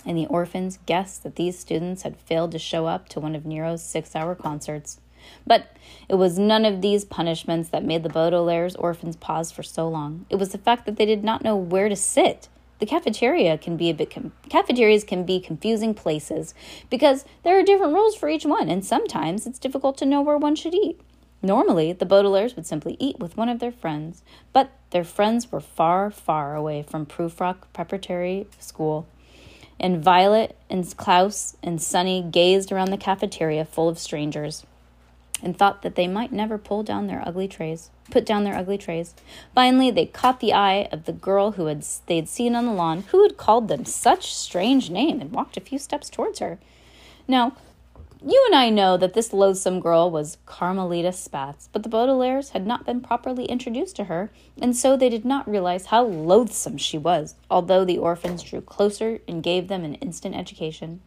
And 0.06 0.18
the 0.18 0.26
orphans 0.26 0.78
guessed 0.86 1.22
that 1.22 1.36
these 1.36 1.58
students 1.58 2.02
had 2.02 2.20
failed 2.20 2.52
to 2.52 2.58
show 2.58 2.86
up 2.86 3.08
to 3.10 3.20
one 3.20 3.34
of 3.34 3.46
Nero's 3.46 3.82
six 3.82 4.14
hour 4.14 4.34
concerts. 4.34 5.00
But 5.46 5.74
it 6.08 6.16
was 6.16 6.38
none 6.38 6.64
of 6.64 6.82
these 6.82 7.04
punishments 7.04 7.70
that 7.70 7.84
made 7.84 8.02
the 8.02 8.10
Baudelaire's 8.10 8.76
orphans 8.76 9.16
pause 9.16 9.50
for 9.50 9.62
so 9.62 9.88
long. 9.88 10.26
It 10.28 10.36
was 10.36 10.50
the 10.50 10.58
fact 10.58 10.86
that 10.86 10.96
they 10.96 11.06
did 11.06 11.24
not 11.24 11.42
know 11.42 11.56
where 11.56 11.88
to 11.88 11.96
sit. 11.96 12.48
The 12.80 12.86
cafeteria 12.86 13.56
can 13.56 13.76
be 13.76 13.88
a 13.90 13.94
bit 13.94 14.10
com- 14.10 14.32
cafeterias 14.48 15.04
can 15.04 15.24
be 15.24 15.40
confusing 15.40 15.94
places 15.94 16.54
because 16.90 17.24
there 17.42 17.58
are 17.58 17.62
different 17.62 17.94
rules 17.94 18.16
for 18.16 18.28
each 18.28 18.44
one, 18.44 18.68
and 18.68 18.84
sometimes 18.84 19.46
it's 19.46 19.58
difficult 19.58 19.96
to 19.98 20.06
know 20.06 20.20
where 20.20 20.36
one 20.36 20.56
should 20.56 20.74
eat. 20.74 21.00
Normally, 21.40 21.92
the 21.92 22.06
Baudelaires 22.06 22.56
would 22.56 22.66
simply 22.66 22.96
eat 22.98 23.18
with 23.18 23.36
one 23.36 23.48
of 23.48 23.58
their 23.58 23.70
friends, 23.70 24.22
but 24.52 24.72
their 24.90 25.04
friends 25.04 25.52
were 25.52 25.60
far, 25.60 26.10
far 26.10 26.56
away 26.56 26.82
from 26.82 27.06
Prufrock 27.06 27.66
Preparatory 27.72 28.46
School, 28.58 29.06
and 29.78 30.02
Violet 30.02 30.56
and 30.70 30.96
Klaus 30.96 31.56
and 31.62 31.82
Sunny 31.82 32.22
gazed 32.22 32.72
around 32.72 32.90
the 32.90 32.96
cafeteria 32.96 33.64
full 33.64 33.88
of 33.88 33.98
strangers 33.98 34.64
and 35.44 35.56
thought 35.56 35.82
that 35.82 35.94
they 35.94 36.08
might 36.08 36.32
never 36.32 36.58
pull 36.58 36.82
down 36.82 37.06
their 37.06 37.22
ugly 37.26 37.46
trays, 37.46 37.90
put 38.10 38.24
down 38.24 38.44
their 38.44 38.56
ugly 38.56 38.78
trays. 38.78 39.14
Finally, 39.54 39.90
they 39.90 40.06
caught 40.06 40.40
the 40.40 40.54
eye 40.54 40.88
of 40.90 41.04
the 41.04 41.12
girl 41.12 41.52
who 41.52 41.66
had 41.66 41.84
they'd 42.06 42.28
seen 42.28 42.54
on 42.54 42.66
the 42.66 42.72
lawn, 42.72 43.02
who 43.10 43.22
had 43.22 43.36
called 43.36 43.68
them 43.68 43.84
such 43.84 44.34
strange 44.34 44.90
name 44.90 45.20
and 45.20 45.32
walked 45.32 45.56
a 45.56 45.60
few 45.60 45.78
steps 45.78 46.08
towards 46.08 46.38
her. 46.38 46.58
Now, 47.28 47.54
you 48.26 48.42
and 48.46 48.54
I 48.54 48.70
know 48.70 48.96
that 48.96 49.12
this 49.12 49.34
loathsome 49.34 49.80
girl 49.80 50.10
was 50.10 50.38
Carmelita 50.46 51.10
Spatz, 51.10 51.68
but 51.72 51.82
the 51.82 51.90
Baudelaires 51.90 52.52
had 52.52 52.66
not 52.66 52.86
been 52.86 53.02
properly 53.02 53.44
introduced 53.44 53.96
to 53.96 54.04
her, 54.04 54.30
and 54.58 54.74
so 54.74 54.96
they 54.96 55.10
did 55.10 55.26
not 55.26 55.46
realize 55.46 55.86
how 55.86 56.04
loathsome 56.04 56.78
she 56.78 56.96
was, 56.96 57.34
although 57.50 57.84
the 57.84 57.98
orphans 57.98 58.42
drew 58.42 58.62
closer 58.62 59.18
and 59.28 59.42
gave 59.42 59.68
them 59.68 59.84
an 59.84 59.96
instant 59.96 60.34
education. 60.34 61.02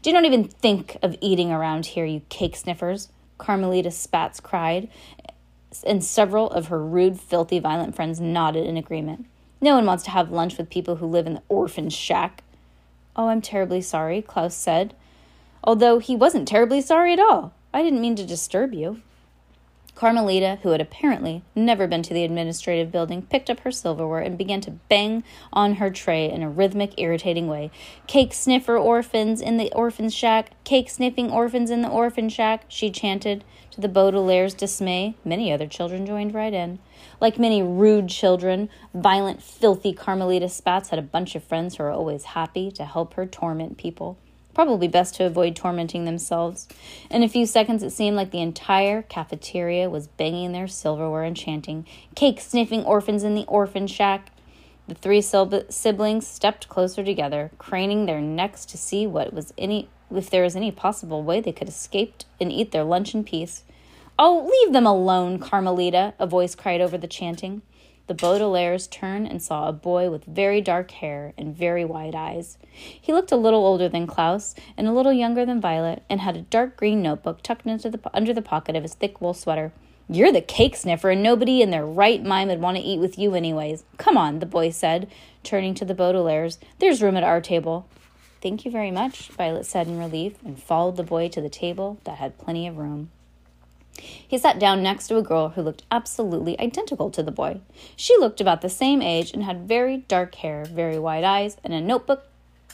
Do 0.00 0.14
not 0.14 0.24
even 0.24 0.44
think 0.44 0.96
of 1.02 1.14
eating 1.20 1.52
around 1.52 1.86
here, 1.86 2.06
you 2.06 2.22
cake 2.30 2.56
sniffers. 2.56 3.10
Carmelita 3.42 3.88
Spatz 3.88 4.40
cried, 4.40 4.88
and 5.84 6.04
several 6.04 6.48
of 6.50 6.68
her 6.68 6.80
rude, 6.80 7.18
filthy, 7.18 7.58
violent 7.58 7.96
friends 7.96 8.20
nodded 8.20 8.64
in 8.66 8.76
agreement. 8.76 9.26
No 9.60 9.74
one 9.74 9.84
wants 9.84 10.04
to 10.04 10.10
have 10.10 10.30
lunch 10.30 10.56
with 10.56 10.70
people 10.70 10.96
who 10.96 11.06
live 11.06 11.26
in 11.26 11.34
the 11.34 11.42
orphan 11.48 11.90
shack. 11.90 12.44
Oh, 13.16 13.26
I'm 13.26 13.42
terribly 13.42 13.80
sorry, 13.80 14.22
Klaus 14.22 14.54
said, 14.54 14.94
although 15.64 15.98
he 15.98 16.14
wasn't 16.14 16.46
terribly 16.46 16.80
sorry 16.80 17.12
at 17.12 17.18
all. 17.18 17.52
I 17.74 17.82
didn't 17.82 18.00
mean 18.00 18.14
to 18.14 18.24
disturb 18.24 18.72
you. 18.74 19.02
Carmelita, 19.94 20.58
who 20.62 20.70
had 20.70 20.80
apparently 20.80 21.42
never 21.54 21.86
been 21.86 22.02
to 22.02 22.14
the 22.14 22.24
administrative 22.24 22.90
building, 22.90 23.22
picked 23.22 23.50
up 23.50 23.60
her 23.60 23.70
silverware 23.70 24.20
and 24.20 24.38
began 24.38 24.60
to 24.62 24.70
bang 24.70 25.22
on 25.52 25.74
her 25.74 25.90
tray 25.90 26.30
in 26.30 26.42
a 26.42 26.48
rhythmic, 26.48 26.94
irritating 26.98 27.46
way. 27.46 27.70
Cake 28.06 28.32
sniffer 28.32 28.76
orphans 28.76 29.40
in 29.40 29.58
the 29.58 29.72
orphan 29.74 30.08
shack, 30.08 30.52
cake 30.64 30.88
sniffing 30.88 31.30
orphans 31.30 31.70
in 31.70 31.82
the 31.82 31.88
orphan 31.88 32.28
shack, 32.28 32.64
she 32.68 32.90
chanted. 32.90 33.44
To 33.72 33.80
the 33.80 33.88
Baudelaire's 33.88 34.54
dismay, 34.54 35.14
many 35.24 35.52
other 35.52 35.66
children 35.66 36.04
joined 36.04 36.34
right 36.34 36.52
in. 36.52 36.78
Like 37.20 37.38
many 37.38 37.62
rude 37.62 38.08
children, 38.08 38.68
violent, 38.92 39.42
filthy 39.42 39.92
Carmelita 39.92 40.46
Spatz 40.46 40.88
had 40.88 40.98
a 40.98 41.02
bunch 41.02 41.34
of 41.34 41.44
friends 41.44 41.76
who 41.76 41.84
were 41.84 41.90
always 41.90 42.24
happy 42.24 42.70
to 42.72 42.84
help 42.84 43.14
her 43.14 43.24
torment 43.24 43.78
people. 43.78 44.18
Probably 44.54 44.86
best 44.88 45.14
to 45.14 45.24
avoid 45.24 45.56
tormenting 45.56 46.04
themselves. 46.04 46.68
In 47.10 47.22
a 47.22 47.28
few 47.28 47.46
seconds, 47.46 47.82
it 47.82 47.90
seemed 47.90 48.16
like 48.16 48.30
the 48.30 48.42
entire 48.42 49.02
cafeteria 49.02 49.88
was 49.88 50.08
banging 50.08 50.52
their 50.52 50.68
silverware 50.68 51.24
and 51.24 51.36
chanting, 51.36 51.86
Cake 52.14 52.40
sniffing 52.40 52.84
orphans 52.84 53.24
in 53.24 53.34
the 53.34 53.46
orphan 53.46 53.86
shack. 53.86 54.30
The 54.88 54.94
three 54.94 55.22
siblings 55.22 56.26
stepped 56.26 56.68
closer 56.68 57.02
together, 57.02 57.50
craning 57.58 58.04
their 58.06 58.20
necks 58.20 58.66
to 58.66 58.76
see 58.76 59.06
what 59.06 59.32
was 59.32 59.54
any 59.56 59.88
if 60.14 60.28
there 60.28 60.42
was 60.42 60.56
any 60.56 60.70
possible 60.70 61.22
way 61.22 61.40
they 61.40 61.52
could 61.52 61.68
escape 61.68 62.16
and 62.38 62.52
eat 62.52 62.72
their 62.72 62.84
lunch 62.84 63.14
in 63.14 63.24
peace. 63.24 63.62
Oh, 64.18 64.46
leave 64.50 64.74
them 64.74 64.86
alone, 64.86 65.38
Carmelita, 65.38 66.12
a 66.18 66.26
voice 66.26 66.54
cried 66.54 66.82
over 66.82 66.98
the 66.98 67.06
chanting. 67.06 67.62
The 68.08 68.14
Baudelaires 68.14 68.90
turned 68.90 69.28
and 69.28 69.40
saw 69.40 69.68
a 69.68 69.72
boy 69.72 70.10
with 70.10 70.24
very 70.24 70.60
dark 70.60 70.90
hair 70.90 71.32
and 71.38 71.56
very 71.56 71.84
wide 71.84 72.14
eyes. 72.14 72.58
He 72.72 73.12
looked 73.12 73.30
a 73.30 73.36
little 73.36 73.64
older 73.64 73.88
than 73.88 74.08
Klaus 74.08 74.54
and 74.76 74.88
a 74.88 74.92
little 74.92 75.12
younger 75.12 75.46
than 75.46 75.60
Violet, 75.60 76.02
and 76.10 76.20
had 76.20 76.36
a 76.36 76.42
dark 76.42 76.76
green 76.76 77.00
notebook 77.00 77.42
tucked 77.42 77.64
into 77.64 77.90
the, 77.90 78.00
under 78.12 78.34
the 78.34 78.42
pocket 78.42 78.74
of 78.74 78.82
his 78.82 78.94
thick 78.94 79.20
wool 79.20 79.34
sweater. 79.34 79.72
You're 80.08 80.32
the 80.32 80.40
cake 80.40 80.74
sniffer, 80.74 81.10
and 81.10 81.22
nobody 81.22 81.62
in 81.62 81.70
their 81.70 81.86
right 81.86 82.22
mind 82.22 82.50
would 82.50 82.60
want 82.60 82.76
to 82.76 82.82
eat 82.82 82.98
with 82.98 83.18
you, 83.18 83.34
anyways. 83.34 83.84
Come 83.98 84.18
on, 84.18 84.40
the 84.40 84.46
boy 84.46 84.70
said, 84.70 85.08
turning 85.44 85.74
to 85.74 85.84
the 85.84 85.94
Baudelaires. 85.94 86.58
There's 86.80 87.02
room 87.02 87.16
at 87.16 87.22
our 87.22 87.40
table. 87.40 87.86
Thank 88.42 88.64
you 88.64 88.72
very 88.72 88.90
much, 88.90 89.28
Violet 89.28 89.64
said 89.64 89.86
in 89.86 89.98
relief, 89.98 90.34
and 90.44 90.60
followed 90.60 90.96
the 90.96 91.04
boy 91.04 91.28
to 91.28 91.40
the 91.40 91.48
table 91.48 91.98
that 92.02 92.18
had 92.18 92.36
plenty 92.36 92.66
of 92.66 92.76
room. 92.76 93.10
He 93.96 94.38
sat 94.38 94.58
down 94.58 94.82
next 94.82 95.08
to 95.08 95.18
a 95.18 95.22
girl 95.22 95.50
who 95.50 95.62
looked 95.62 95.84
absolutely 95.90 96.58
identical 96.58 97.10
to 97.10 97.22
the 97.22 97.30
boy. 97.30 97.60
She 97.96 98.16
looked 98.16 98.40
about 98.40 98.62
the 98.62 98.68
same 98.68 99.02
age 99.02 99.32
and 99.32 99.44
had 99.44 99.68
very 99.68 99.98
dark 100.08 100.34
hair, 100.36 100.64
very 100.64 100.98
wide 100.98 101.24
eyes, 101.24 101.56
and 101.62 101.74
a 101.74 101.80
notebook 101.80 102.26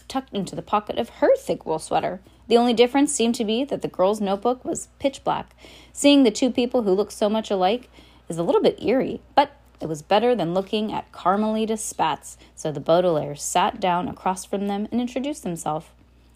tucked 0.06 0.32
into 0.32 0.56
the 0.56 0.62
pocket 0.62 0.98
of 0.98 1.08
her 1.08 1.36
thick 1.36 1.66
wool 1.66 1.78
sweater. 1.78 2.20
The 2.46 2.56
only 2.56 2.72
difference 2.72 3.12
seemed 3.12 3.34
to 3.36 3.44
be 3.44 3.64
that 3.64 3.82
the 3.82 3.88
girl's 3.88 4.20
notebook 4.20 4.64
was 4.64 4.88
pitch 4.98 5.22
black. 5.22 5.54
Seeing 5.92 6.22
the 6.22 6.30
two 6.30 6.50
people 6.50 6.82
who 6.82 6.92
looked 6.92 7.12
so 7.12 7.28
much 7.28 7.50
alike 7.50 7.90
is 8.28 8.38
a 8.38 8.42
little 8.42 8.62
bit 8.62 8.82
eerie, 8.82 9.20
but 9.34 9.52
it 9.80 9.88
was 9.88 10.02
better 10.02 10.34
than 10.34 10.54
looking 10.54 10.92
at 10.92 11.12
Carmelita 11.12 11.74
Spatz, 11.74 12.36
so 12.56 12.72
the 12.72 12.80
Baudelaire 12.80 13.36
sat 13.36 13.80
down 13.80 14.08
across 14.08 14.44
from 14.44 14.66
them 14.66 14.88
and 14.90 15.00
introduced 15.00 15.44
himself. 15.44 15.92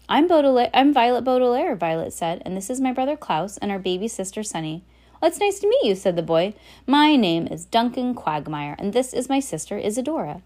I'm 0.09 0.27
Baudelaire. 0.27 0.69
I'm 0.73 0.93
Violet 0.93 1.23
Baudelaire, 1.23 1.77
Violet 1.77 2.11
said, 2.11 2.41
and 2.43 2.57
this 2.57 2.69
is 2.69 2.81
my 2.81 2.91
brother 2.91 3.15
Klaus 3.15 3.57
and 3.57 3.71
our 3.71 3.79
baby 3.79 4.09
sister 4.09 4.43
Sunny. 4.43 4.83
Well, 5.21 5.31
it's 5.31 5.39
nice 5.39 5.59
to 5.59 5.69
meet 5.69 5.85
you, 5.85 5.95
said 5.95 6.17
the 6.17 6.21
boy. 6.21 6.55
My 6.85 7.15
name 7.15 7.47
is 7.47 7.63
Duncan 7.63 8.13
Quagmire, 8.13 8.75
and 8.77 8.91
this 8.91 9.13
is 9.13 9.29
my 9.29 9.39
sister 9.39 9.77
Isadora. 9.77 10.41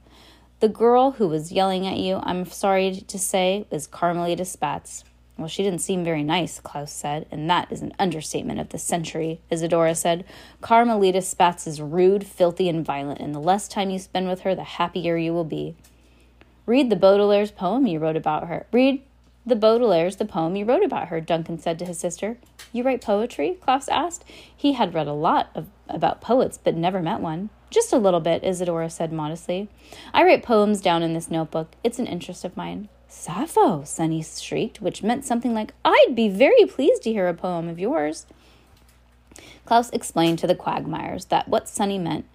The 0.60 0.70
girl 0.70 1.14
who 1.14 1.28
was 1.28 1.52
yelling 1.52 1.88
at 1.88 1.98
you, 1.98 2.20
I'm 2.22 2.46
sorry 2.46 3.04
to 3.08 3.18
say, 3.18 3.66
is 3.72 3.88
Carmelita 3.88 4.44
Spatz. 4.44 5.04
Well, 5.40 5.48
she 5.48 5.64
didn't 5.64 5.82
seem 5.82 6.04
very 6.04 6.24
nice, 6.24 6.60
Klaus 6.60 6.94
said, 6.94 7.26
and 7.32 7.50
that 7.50 7.72
is 7.72 7.82
an 7.82 7.94
understatement 7.98 8.60
of 8.60 8.70
the 8.70 8.78
century, 8.78 9.42
Isadora 9.52 9.96
said. 9.96 10.24
Carmelita 10.62 11.20
Spatz 11.20 11.66
is 11.66 11.82
rude, 11.82 12.28
filthy, 12.28 12.70
and 12.70 12.86
violent, 12.86 13.20
and 13.20 13.34
the 13.34 13.40
less 13.40 13.68
time 13.68 13.90
you 13.90 13.98
spend 13.98 14.28
with 14.28 14.42
her, 14.42 14.54
the 14.54 14.64
happier 14.64 15.18
you 15.18 15.34
will 15.34 15.44
be. 15.44 15.76
Read 16.68 16.92
the 16.92 16.96
Baudelaire's 16.96 17.50
poem 17.50 17.88
you 17.88 17.98
wrote 17.98 18.18
about 18.18 18.50
her. 18.50 18.68
Read 18.72 19.02
the 19.48 19.56
Baudelaire's 19.56 20.18
the 20.18 20.26
poem 20.26 20.58
you 20.58 20.66
wrote 20.66 20.84
about 20.84 21.08
her, 21.08 21.22
Duncan 21.22 21.58
said 21.58 21.80
to 21.80 21.86
his 21.86 21.98
sister. 21.98 22.38
You 22.74 22.84
write 22.84 23.02
poetry? 23.02 23.58
Klaus 23.62 23.88
asked. 23.88 24.26
He 24.56 24.74
had 24.74 24.94
read 24.94 25.08
a 25.08 25.14
lot 25.14 25.50
of, 25.56 25.68
about 25.88 26.20
poets, 26.20 26.60
but 26.62 26.76
never 26.76 27.02
met 27.02 27.22
one. 27.22 27.50
Just 27.70 27.94
a 27.94 27.98
little 27.98 28.20
bit, 28.20 28.44
Isadora 28.44 28.90
said 28.90 29.14
modestly. 29.14 29.70
I 30.14 30.24
write 30.24 30.44
poems 30.44 30.82
down 30.82 31.02
in 31.02 31.14
this 31.14 31.32
notebook. 31.32 31.72
It's 31.82 31.98
an 31.98 32.08
interest 32.08 32.44
of 32.44 32.58
mine. 32.58 32.90
Sappho, 33.08 33.84
Sunny 33.86 34.22
shrieked, 34.22 34.82
which 34.82 35.02
meant 35.02 35.24
something 35.24 35.54
like, 35.54 35.74
I'd 35.86 36.14
be 36.14 36.28
very 36.28 36.66
pleased 36.66 37.04
to 37.04 37.14
hear 37.14 37.30
a 37.30 37.34
poem 37.34 37.70
of 37.70 37.80
yours. 37.80 38.26
Klaus 39.66 39.90
explained 39.92 40.40
to 40.40 40.48
the 40.48 40.56
Quagmires 40.56 41.26
that 41.26 41.48
what 41.48 41.70
Sunny 41.70 41.98
meant, 41.98 42.26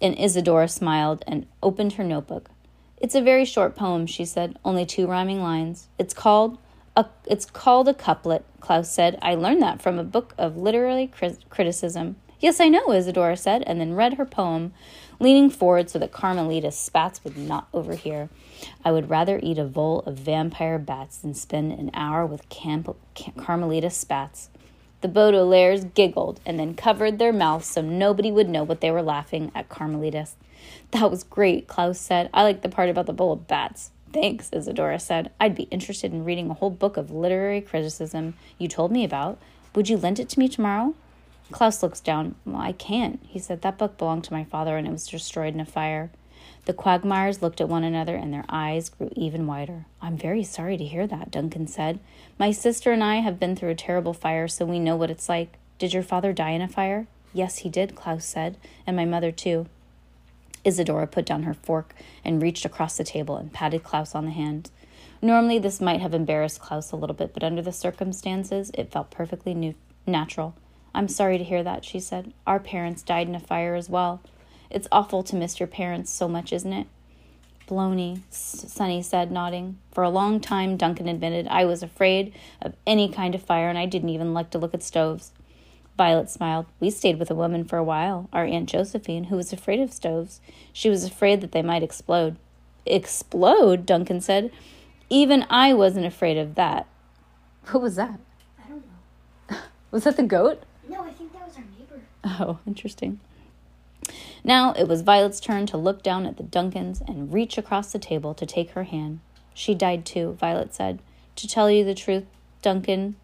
and 0.00 0.16
Isadora 0.16 0.68
smiled 0.68 1.24
and 1.26 1.46
opened 1.64 1.94
her 1.94 2.04
notebook. 2.04 2.48
It's 3.00 3.14
a 3.14 3.22
very 3.22 3.44
short 3.44 3.76
poem, 3.76 4.06
she 4.06 4.24
said, 4.24 4.58
only 4.64 4.84
two 4.84 5.06
rhyming 5.06 5.40
lines. 5.42 5.88
It's 5.98 6.14
called 6.14 6.58
a, 6.96 7.06
it's 7.26 7.46
called 7.46 7.88
a 7.88 7.94
couplet, 7.94 8.44
Klaus 8.60 8.92
said. 8.92 9.18
I 9.22 9.36
learned 9.36 9.62
that 9.62 9.80
from 9.80 9.98
a 9.98 10.04
book 10.04 10.34
of 10.36 10.56
literary 10.56 11.10
criticism. 11.48 12.16
Yes, 12.40 12.60
I 12.60 12.68
know, 12.68 12.90
Isadora 12.92 13.36
said, 13.36 13.62
and 13.66 13.80
then 13.80 13.94
read 13.94 14.14
her 14.14 14.24
poem, 14.24 14.72
leaning 15.20 15.50
forward 15.50 15.90
so 15.90 15.98
that 15.98 16.12
Carmelita 16.12 16.68
Spatz 16.68 17.22
would 17.24 17.36
not 17.36 17.68
overhear. 17.72 18.30
I 18.84 18.92
would 18.92 19.10
rather 19.10 19.40
eat 19.42 19.58
a 19.58 19.64
bowl 19.64 20.00
of 20.00 20.16
vampire 20.16 20.78
bats 20.78 21.18
than 21.18 21.34
spend 21.34 21.72
an 21.72 21.90
hour 21.94 22.26
with 22.26 22.48
Camp- 22.48 22.96
Carmelita 23.36 23.88
Spatz. 23.88 24.48
The 25.00 25.08
Baudelaires 25.08 25.94
giggled 25.94 26.40
and 26.44 26.58
then 26.58 26.74
covered 26.74 27.18
their 27.18 27.32
mouths 27.32 27.66
so 27.66 27.80
nobody 27.80 28.32
would 28.32 28.48
know 28.48 28.64
what 28.64 28.80
they 28.80 28.90
were 28.90 29.02
laughing 29.02 29.52
at 29.54 29.68
Carmelita 29.68 30.26
that 30.92 31.10
was 31.10 31.24
great, 31.24 31.66
Klaus 31.66 31.98
said. 31.98 32.30
I 32.32 32.42
like 32.42 32.62
the 32.62 32.68
part 32.68 32.88
about 32.88 33.06
the 33.06 33.12
bowl 33.12 33.32
of 33.32 33.46
bats. 33.46 33.90
Thanks, 34.12 34.50
Isadora 34.52 34.98
said. 34.98 35.30
I'd 35.38 35.54
be 35.54 35.64
interested 35.64 36.12
in 36.12 36.24
reading 36.24 36.50
a 36.50 36.54
whole 36.54 36.70
book 36.70 36.96
of 36.96 37.10
literary 37.10 37.60
criticism 37.60 38.34
you 38.56 38.68
told 38.68 38.90
me 38.90 39.04
about. 39.04 39.38
Would 39.74 39.88
you 39.88 39.98
lend 39.98 40.18
it 40.18 40.28
to 40.30 40.38
me 40.38 40.48
tomorrow? 40.48 40.94
Klaus 41.52 41.82
looks 41.82 42.00
down. 42.00 42.34
Well, 42.44 42.60
I 42.60 42.72
can't. 42.72 43.20
He 43.26 43.38
said, 43.38 43.62
That 43.62 43.78
book 43.78 43.98
belonged 43.98 44.24
to 44.24 44.32
my 44.32 44.44
father 44.44 44.76
and 44.76 44.86
it 44.86 44.92
was 44.92 45.06
destroyed 45.06 45.54
in 45.54 45.60
a 45.60 45.66
fire. 45.66 46.10
The 46.68 46.74
Quagmires 46.74 47.40
looked 47.40 47.62
at 47.62 47.68
one 47.70 47.82
another 47.82 48.14
and 48.14 48.30
their 48.30 48.44
eyes 48.46 48.90
grew 48.90 49.10
even 49.16 49.46
wider. 49.46 49.86
I'm 50.02 50.18
very 50.18 50.44
sorry 50.44 50.76
to 50.76 50.84
hear 50.84 51.06
that, 51.06 51.30
Duncan 51.30 51.66
said. 51.66 51.98
My 52.38 52.50
sister 52.50 52.92
and 52.92 53.02
I 53.02 53.20
have 53.20 53.40
been 53.40 53.56
through 53.56 53.70
a 53.70 53.74
terrible 53.74 54.12
fire, 54.12 54.46
so 54.48 54.66
we 54.66 54.78
know 54.78 54.94
what 54.94 55.10
it's 55.10 55.30
like. 55.30 55.56
Did 55.78 55.94
your 55.94 56.02
father 56.02 56.34
die 56.34 56.50
in 56.50 56.60
a 56.60 56.68
fire? 56.68 57.06
Yes, 57.32 57.60
he 57.60 57.70
did, 57.70 57.94
Klaus 57.94 58.26
said, 58.26 58.58
and 58.86 58.94
my 58.94 59.06
mother 59.06 59.32
too. 59.32 59.64
Isadora 60.62 61.06
put 61.06 61.24
down 61.24 61.44
her 61.44 61.54
fork 61.54 61.94
and 62.22 62.42
reached 62.42 62.66
across 62.66 62.98
the 62.98 63.02
table 63.02 63.38
and 63.38 63.50
patted 63.50 63.82
Klaus 63.82 64.14
on 64.14 64.26
the 64.26 64.32
hand. 64.32 64.70
Normally, 65.22 65.58
this 65.58 65.80
might 65.80 66.02
have 66.02 66.12
embarrassed 66.12 66.60
Klaus 66.60 66.92
a 66.92 66.96
little 66.96 67.16
bit, 67.16 67.32
but 67.32 67.42
under 67.42 67.62
the 67.62 67.72
circumstances, 67.72 68.70
it 68.74 68.92
felt 68.92 69.10
perfectly 69.10 69.54
new- 69.54 69.74
natural. 70.06 70.54
I'm 70.94 71.08
sorry 71.08 71.38
to 71.38 71.44
hear 71.44 71.62
that, 71.62 71.86
she 71.86 71.98
said. 71.98 72.34
Our 72.46 72.60
parents 72.60 73.00
died 73.00 73.26
in 73.26 73.34
a 73.34 73.40
fire 73.40 73.74
as 73.74 73.88
well. 73.88 74.20
It's 74.70 74.88
awful 74.92 75.22
to 75.24 75.36
miss 75.36 75.58
your 75.60 75.66
parents 75.66 76.10
so 76.10 76.28
much, 76.28 76.52
isn't 76.52 76.72
it? 76.72 76.86
Blony, 77.66 78.22
Sunny 78.30 79.02
said, 79.02 79.30
nodding. 79.30 79.78
For 79.92 80.02
a 80.02 80.08
long 80.08 80.40
time, 80.40 80.78
Duncan 80.78 81.06
admitted, 81.06 81.46
I 81.48 81.66
was 81.66 81.82
afraid 81.82 82.32
of 82.62 82.74
any 82.86 83.10
kind 83.10 83.34
of 83.34 83.42
fire, 83.42 83.68
and 83.68 83.76
I 83.76 83.84
didn't 83.84 84.08
even 84.08 84.32
like 84.32 84.50
to 84.50 84.58
look 84.58 84.72
at 84.72 84.82
stoves. 84.82 85.32
Violet 85.98 86.30
smiled. 86.30 86.66
We 86.80 86.90
stayed 86.90 87.18
with 87.18 87.30
a 87.30 87.34
woman 87.34 87.64
for 87.64 87.76
a 87.76 87.84
while, 87.84 88.28
our 88.32 88.46
Aunt 88.46 88.68
Josephine, 88.68 89.24
who 89.24 89.36
was 89.36 89.52
afraid 89.52 89.80
of 89.80 89.92
stoves. 89.92 90.40
She 90.72 90.88
was 90.88 91.04
afraid 91.04 91.40
that 91.42 91.52
they 91.52 91.60
might 91.60 91.82
explode. 91.82 92.36
Explode? 92.86 93.84
Duncan 93.84 94.20
said. 94.20 94.50
Even 95.10 95.44
I 95.50 95.74
wasn't 95.74 96.06
afraid 96.06 96.38
of 96.38 96.54
that. 96.54 96.86
What 97.70 97.82
was 97.82 97.96
that? 97.96 98.18
I 98.64 98.68
don't 98.68 98.84
know. 99.50 99.58
Was 99.90 100.04
that 100.04 100.16
the 100.16 100.22
goat? 100.22 100.62
No, 100.88 101.02
I 101.02 101.10
think 101.10 101.32
that 101.32 101.46
was 101.46 101.56
our 101.56 101.64
neighbor. 101.78 102.02
Oh, 102.24 102.58
interesting. 102.66 103.20
Now 104.44 104.72
it 104.72 104.88
was 104.88 105.02
Violet's 105.02 105.40
turn 105.40 105.66
to 105.66 105.76
look 105.76 106.02
down 106.02 106.26
at 106.26 106.36
the 106.36 106.42
Duncans 106.42 107.00
and 107.06 107.32
reach 107.32 107.58
across 107.58 107.92
the 107.92 107.98
table 107.98 108.34
to 108.34 108.46
take 108.46 108.70
her 108.70 108.84
hand. 108.84 109.20
She 109.54 109.74
died 109.74 110.06
too, 110.06 110.36
Violet 110.40 110.74
said. 110.74 111.00
To 111.36 111.48
tell 111.48 111.70
you 111.70 111.84
the 111.84 111.94
truth, 111.94 112.24
Duncan, 112.62 113.16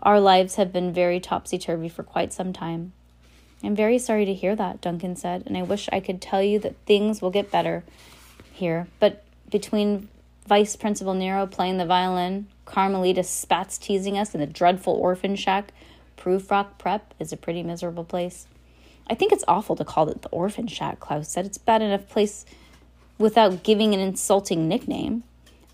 our 0.00 0.20
lives 0.20 0.56
have 0.56 0.72
been 0.72 0.92
very 0.92 1.20
topsy 1.20 1.58
turvy 1.58 1.88
for 1.88 2.02
quite 2.02 2.32
some 2.32 2.52
time. 2.52 2.92
I'm 3.62 3.74
very 3.74 3.98
sorry 3.98 4.24
to 4.26 4.34
hear 4.34 4.54
that, 4.54 4.80
Duncan 4.80 5.16
said, 5.16 5.42
and 5.46 5.56
I 5.56 5.62
wish 5.62 5.88
I 5.90 6.00
could 6.00 6.20
tell 6.20 6.42
you 6.42 6.58
that 6.60 6.76
things 6.86 7.22
will 7.22 7.30
get 7.30 7.50
better 7.50 7.84
here. 8.52 8.86
But 9.00 9.24
between 9.50 10.08
Vice 10.46 10.76
Principal 10.76 11.14
Nero 11.14 11.46
playing 11.46 11.78
the 11.78 11.86
violin, 11.86 12.46
Carmelita 12.64 13.22
Spatz 13.22 13.78
teasing 13.80 14.18
us, 14.18 14.34
and 14.34 14.42
the 14.42 14.46
dreadful 14.46 14.94
orphan 14.94 15.34
shack, 15.36 15.72
Prufrock 16.16 16.78
Prep 16.78 17.14
is 17.18 17.32
a 17.32 17.36
pretty 17.36 17.62
miserable 17.62 18.04
place. 18.04 18.46
I 19.08 19.14
think 19.14 19.32
it's 19.32 19.44
awful 19.46 19.76
to 19.76 19.84
call 19.84 20.08
it 20.08 20.22
the 20.22 20.28
orphan 20.30 20.66
shack, 20.66 21.00
Klaus 21.00 21.28
said. 21.28 21.46
It's 21.46 21.58
bad 21.58 21.82
enough 21.82 22.08
place 22.08 22.44
without 23.18 23.62
giving 23.62 23.94
an 23.94 24.00
insulting 24.00 24.68
nickname. 24.68 25.22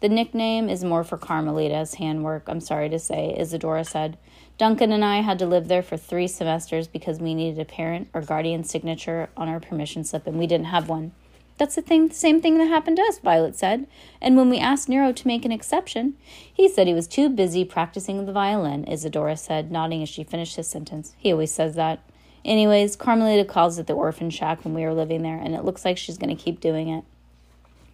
The 0.01 0.09
nickname 0.09 0.69
is 0.69 0.83
more 0.83 1.05
for 1.05 1.17
Carmelita's 1.17 1.95
handwork, 1.95 2.49
I'm 2.49 2.61
sorry 2.61 2.89
to 2.89 2.99
say, 2.99 3.37
Isadora 3.39 3.85
said. 3.85 4.19
Duncan 4.59 4.93
and 4.93 5.05
I 5.05 5.21
had 5.21 5.39
to 5.39 5.47
live 5.47 5.69
there 5.69 5.83
for 5.83 5.97
three 5.97 6.27
semesters 6.27 6.89
because 6.89 7.21
we 7.21 7.35
needed 7.35 7.61
a 7.61 7.65
parent 7.65 8.09
or 8.13 8.21
guardian 8.21 8.65
signature 8.65 9.29
on 9.37 9.49
our 9.49 9.61
permission 9.61 10.05
slip, 10.05 10.27
and 10.27 10.39
we 10.39 10.47
didn't 10.47 10.67
have 10.67 10.89
one. 10.89 11.13
That's 11.59 11.77
the 11.77 11.83
thing, 11.83 12.11
same 12.11 12.41
thing 12.41 12.59
that 12.59 12.67
happened 12.67 12.97
to 12.97 13.03
us, 13.05 13.19
Violet 13.19 13.55
said. 13.55 13.87
And 14.21 14.37
when 14.37 14.51
we 14.51 14.59
asked 14.59 14.89
Nero 14.89 15.13
to 15.13 15.27
make 15.29 15.45
an 15.45 15.53
exception, 15.53 16.15
he 16.53 16.69
said 16.69 16.87
he 16.87 16.95
was 16.95 17.07
too 17.07 17.29
busy 17.29 17.65
practicing 17.65 18.27
the 18.27 18.33
violin, 18.33 18.85
Isadora 18.89 19.37
said, 19.37 19.71
nodding 19.71 20.03
as 20.03 20.09
she 20.09 20.25
finished 20.25 20.57
his 20.57 20.67
sentence. 20.67 21.15
He 21.19 21.31
always 21.31 21.53
says 21.53 21.77
that. 21.77 22.01
Anyways, 22.45 22.97
Carmelita 22.97 23.45
calls 23.45 23.79
it 23.79 23.87
the 23.87 23.93
orphan 23.93 24.31
shack 24.31 24.65
when 24.65 24.75
we 24.75 24.83
were 24.83 24.95
living 24.95 25.23
there, 25.23 25.39
and 25.39 25.55
it 25.55 25.65
looks 25.65 25.85
like 25.85 25.97
she's 25.97 26.19
going 26.19 26.35
to 26.35 26.43
keep 26.43 26.61
doing 26.61 26.89
it. 26.89 27.05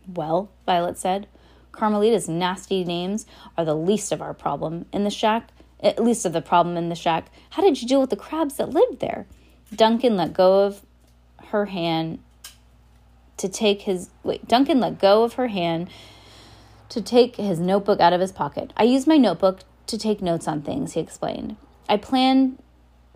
Well, 0.06 0.50
Violet 0.64 0.96
said, 0.96 1.26
Carmelita's 1.70 2.28
nasty 2.28 2.82
names 2.84 3.26
are 3.56 3.64
the 3.64 3.76
least 3.76 4.10
of 4.10 4.22
our 4.22 4.34
problem 4.34 4.86
in 4.92 5.04
the 5.04 5.10
shack, 5.10 5.50
at 5.80 6.02
least 6.02 6.24
of 6.24 6.32
the 6.32 6.40
problem 6.40 6.76
in 6.76 6.88
the 6.88 6.94
shack. 6.94 7.30
How 7.50 7.62
did 7.62 7.80
you 7.80 7.86
deal 7.86 8.00
with 8.00 8.10
the 8.10 8.16
crabs 8.16 8.56
that 8.56 8.70
lived 8.70 9.00
there? 9.00 9.26
Duncan 9.74 10.16
let 10.16 10.32
go 10.32 10.64
of 10.64 10.82
her 11.48 11.66
hand 11.66 12.20
to 13.36 13.48
take 13.48 13.82
his 13.82 14.10
wait, 14.24 14.48
Duncan 14.48 14.80
let 14.80 14.98
go 14.98 15.24
of 15.24 15.34
her 15.34 15.48
hand 15.48 15.88
to 16.88 17.02
take 17.02 17.36
his 17.36 17.60
notebook 17.60 18.00
out 18.00 18.12
of 18.12 18.20
his 18.20 18.32
pocket. 18.32 18.72
I 18.76 18.84
use 18.84 19.06
my 19.06 19.16
notebook 19.16 19.60
to 19.86 19.98
take 19.98 20.22
notes 20.22 20.48
on 20.48 20.62
things, 20.62 20.94
he 20.94 21.00
explained. 21.00 21.56
I 21.88 21.96
plan 21.96 22.58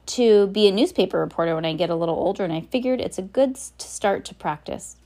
to 0.07 0.47
be 0.49 0.67
a 0.67 0.73
newspaper 0.73 1.19
reporter 1.19 1.55
when 1.55 1.65
I 1.65 1.75
get 1.75 1.91
a 1.91 1.95
little 1.95 2.17
older, 2.17 2.45
and 2.45 2.53
I 2.53 2.61
figured 2.61 3.01
it's 3.01 3.19
a 3.19 3.23
good 3.23 3.55
to 3.55 3.87
start 3.87 4.25
to 4.27 4.35
practice. 4.35 4.97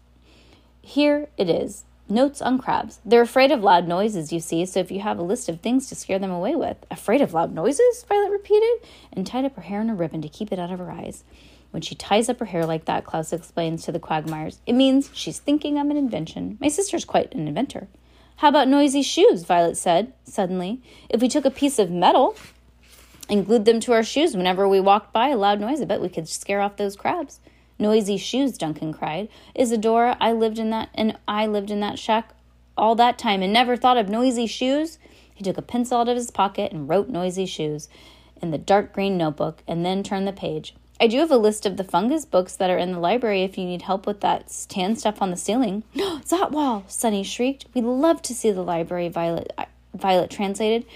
Here 0.83 1.29
it 1.37 1.51
is 1.51 1.85
Notes 2.09 2.41
on 2.41 2.61
crabs. 2.61 3.01
They're 3.05 3.23
afraid 3.23 3.51
of 3.51 3.65
loud 3.65 3.89
noises, 3.89 4.33
you 4.33 4.39
see, 4.39 4.65
so 4.65 4.79
if 4.79 4.93
you 4.93 5.01
have 5.01 5.19
a 5.19 5.25
list 5.25 5.49
of 5.49 5.61
things 5.61 5.89
to 5.89 5.97
scare 5.97 6.21
them 6.21 6.31
away 6.31 6.55
with. 6.55 6.77
Afraid 6.89 7.21
of 7.21 7.35
loud 7.35 7.53
noises? 7.53 8.05
Violet 8.09 8.31
repeated, 8.31 8.79
and 9.13 9.27
tied 9.27 9.45
up 9.45 9.57
her 9.57 9.63
hair 9.63 9.81
in 9.81 9.91
a 9.91 9.95
ribbon 9.95 10.23
to 10.23 10.29
keep 10.29 10.53
it 10.53 10.59
out 10.61 10.71
of 10.71 10.79
her 10.79 10.93
eyes. 10.93 11.25
When 11.73 11.83
she 11.83 11.97
ties 11.97 12.29
up 12.29 12.39
her 12.39 12.47
hair 12.47 12.65
like 12.65 12.85
that, 12.85 13.05
Klaus 13.05 13.33
explains 13.33 13.85
to 13.85 13.93
the 13.93 13.99
Quagmires, 13.99 14.61
it 14.67 14.75
means 14.75 15.11
she's 15.15 15.41
thinking 15.41 15.77
I'm 15.77 15.91
an 15.91 15.97
invention. 15.97 16.59
My 16.61 16.69
sister's 16.69 17.05
quite 17.05 17.35
an 17.35 17.49
inventor. 17.49 17.89
How 18.37 18.51
about 18.51 18.69
noisy 18.69 19.03
shoes? 19.03 19.43
Violet 19.43 19.77
said, 19.77 20.13
suddenly. 20.23 20.81
If 21.09 21.21
we 21.21 21.29
took 21.29 21.45
a 21.45 21.51
piece 21.51 21.81
of 21.81 21.91
metal 21.91 22.37
and 23.29 23.45
glued 23.45 23.65
them 23.65 23.81
to 23.81 23.93
our 23.93 24.03
shoes 24.03 24.37
whenever 24.37 24.69
we 24.69 24.81
walked 24.81 25.13
by 25.13 25.29
a 25.29 25.37
loud 25.37 25.61
noise, 25.61 25.81
I 25.81 25.85
bet 25.85 26.01
we 26.01 26.09
could 26.09 26.29
scare 26.29 26.61
off 26.61 26.77
those 26.77 26.97
crabs. 26.97 27.41
Noisy 27.79 28.17
shoes, 28.17 28.57
Duncan 28.57 28.93
cried. 28.93 29.29
Isadora, 29.55 30.17
I 30.21 30.33
lived 30.33 30.59
in 30.59 30.71
that 30.71 30.89
and 30.95 31.19
I 31.29 31.47
lived 31.47 31.71
in 31.71 31.81
that 31.81 31.99
shack 31.99 32.35
all 32.77 32.95
that 32.95 33.19
time 33.19 33.43
and 33.43 33.53
never 33.53 33.77
thought 33.77 33.97
of 33.97 34.09
noisy 34.09 34.47
shoes. 34.47 34.99
He 35.35 35.45
took 35.45 35.59
a 35.59 35.63
pencil 35.63 35.99
out 35.99 36.09
of 36.09 36.17
his 36.17 36.31
pocket 36.31 36.73
and 36.73 36.89
wrote 36.89 37.09
noisy 37.09 37.47
shoes 37.47 37.89
in 38.41 38.51
the 38.51 38.59
dark 38.59 38.93
green 38.93 39.19
notebook 39.19 39.63
and 39.67 39.85
then 39.85 40.03
turned 40.03 40.27
the 40.27 40.33
page. 40.33 40.75
I 40.99 41.09
do 41.09 41.19
have 41.19 41.31
a 41.31 41.37
list 41.37 41.67
of 41.67 41.77
the 41.77 41.85
fungus 41.85 42.25
books 42.25 42.57
that 42.57 42.71
are 42.71 42.79
in 42.79 42.93
the 42.93 42.99
library 42.99 43.43
if 43.43 43.59
you 43.59 43.67
need 43.67 43.83
help 43.83 44.07
with 44.07 44.23
that 44.23 44.51
tan 44.69 44.97
stuff 44.97 45.21
on 45.21 45.31
the 45.31 45.37
ceiling. 45.37 45.83
Zatwall! 45.95 46.91
Sunny 46.91 47.23
shrieked. 47.23 47.67
We'd 47.75 47.85
love 47.85 48.23
to 48.23 48.35
see 48.35 48.51
the 48.51 48.63
library, 48.63 49.11
Violet, 49.11 49.53
Violet 49.95 50.31
translated. 50.31 50.87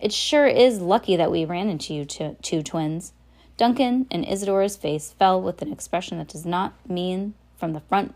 It 0.00 0.12
sure 0.12 0.46
is 0.46 0.80
lucky 0.80 1.16
that 1.16 1.30
we 1.30 1.44
ran 1.44 1.68
into 1.68 1.92
you 1.92 2.04
two, 2.04 2.36
two 2.42 2.62
twins. 2.62 3.12
Duncan 3.58 4.06
and 4.10 4.26
Isadora's 4.26 4.76
face 4.76 5.12
fell 5.12 5.40
with 5.40 5.60
an 5.60 5.70
expression 5.70 6.16
that 6.18 6.28
does 6.28 6.46
not 6.46 6.72
mean 6.88 7.34
from 7.58 7.74
the 7.74 7.80
front 7.80 8.14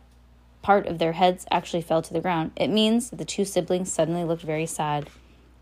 part 0.62 0.86
of 0.86 0.98
their 0.98 1.12
heads 1.12 1.44
actually 1.50 1.82
fell 1.82 2.00
to 2.00 2.14
the 2.14 2.22
ground. 2.22 2.52
It 2.56 2.68
means 2.68 3.10
that 3.10 3.16
the 3.16 3.24
two 3.26 3.44
siblings 3.44 3.92
suddenly 3.92 4.24
looked 4.24 4.42
very 4.42 4.64
sad. 4.64 5.10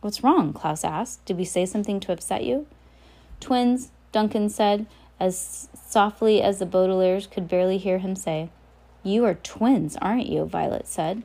What's 0.01 0.23
wrong? 0.23 0.53
Klaus 0.53 0.85
asked. 0.85 1.25
Did 1.25 1.37
we 1.37 1.45
say 1.45 1.67
something 1.67 1.99
to 2.01 2.13
upset 2.13 2.45
you? 2.45 2.67
Twins, 3.41 3.91
Duncan 4.13 4.49
said, 4.49 4.87
as 5.19 5.69
softly 5.89 6.41
as 6.41 6.61
the 6.61 6.67
Baudelaires 6.67 7.29
could 7.29 7.49
barely 7.49 7.79
hear 7.79 7.99
him 7.99 8.15
say. 8.15 8.51
You 9.03 9.25
are 9.25 9.35
twins, 9.35 9.97
aren't 10.01 10.29
you? 10.29 10.45
Violet 10.45 10.87
said. 10.87 11.25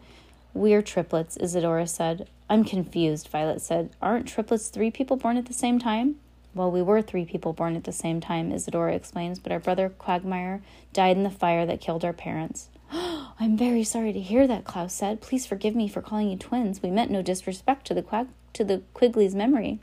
We're 0.56 0.82
triplets, 0.82 1.38
Isadora 1.38 1.86
said. 1.86 2.28
I'm 2.50 2.64
confused, 2.64 3.28
Violet 3.28 3.62
said. 3.62 3.90
Aren't 4.02 4.28
triplets 4.28 4.70
three 4.70 4.92
people 4.92 5.18
born 5.18 5.38
at 5.38 5.46
the 5.48 5.54
same 5.54 5.80
time? 5.80 6.16
Well, 6.56 6.72
we 6.72 6.82
were 6.82 7.02
three 7.02 7.26
people 7.26 7.54
born 7.54 7.76
at 7.76 7.84
the 7.84 7.92
same 7.92 8.20
time, 8.20 8.52
Isadora 8.52 8.96
explains, 8.96 9.38
but 9.38 9.52
our 9.52 9.60
brother 9.60 9.90
Quagmire 9.90 10.62
died 10.94 11.18
in 11.18 11.24
the 11.24 11.30
fire 11.30 11.66
that 11.66 11.82
killed 11.82 12.04
our 12.04 12.14
parents. 12.14 12.70
I'm 12.92 13.58
very 13.58 13.84
sorry 13.84 14.14
to 14.14 14.20
hear 14.20 14.48
that, 14.48 14.64
Klaus 14.64 14.94
said. 14.94 15.22
Please 15.22 15.46
forgive 15.46 15.76
me 15.76 15.88
for 15.88 16.02
calling 16.02 16.30
you 16.30 16.38
twins. 16.38 16.82
We 16.82 16.90
meant 16.90 17.12
no 17.12 17.22
disrespect 17.22 17.86
to 17.88 17.94
the 17.94 18.02
Quag- 18.02 18.30
to 18.54 18.64
the 18.64 18.82
Quigley's 18.94 19.36
memory. 19.36 19.80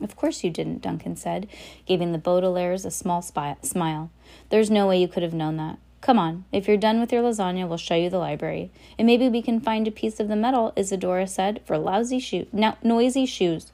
Of 0.00 0.16
course 0.16 0.42
you 0.42 0.50
didn't, 0.50 0.82
Duncan 0.82 1.16
said, 1.16 1.48
giving 1.84 2.12
the 2.12 2.18
Baudelaires 2.18 2.86
a 2.86 2.90
small 2.90 3.20
spy- 3.20 3.56
smile. 3.62 4.10
There's 4.48 4.70
no 4.70 4.86
way 4.86 5.00
you 5.00 5.08
could 5.08 5.22
have 5.22 5.34
known 5.34 5.56
that. 5.58 5.78
Come 6.02 6.18
on, 6.18 6.44
if 6.50 6.66
you're 6.66 6.76
done 6.76 6.98
with 6.98 7.12
your 7.12 7.22
lasagna, 7.22 7.68
we'll 7.68 7.78
show 7.78 7.94
you 7.94 8.10
the 8.10 8.18
library. 8.18 8.72
And 8.98 9.06
maybe 9.06 9.28
we 9.28 9.40
can 9.40 9.60
find 9.60 9.86
a 9.86 9.92
piece 9.92 10.18
of 10.18 10.26
the 10.26 10.34
metal, 10.34 10.72
Isadora 10.76 11.28
said, 11.28 11.60
for 11.64 11.78
lousy 11.78 12.18
shoe- 12.18 12.48
no- 12.52 12.76
noisy 12.82 13.24
shoes. 13.24 13.70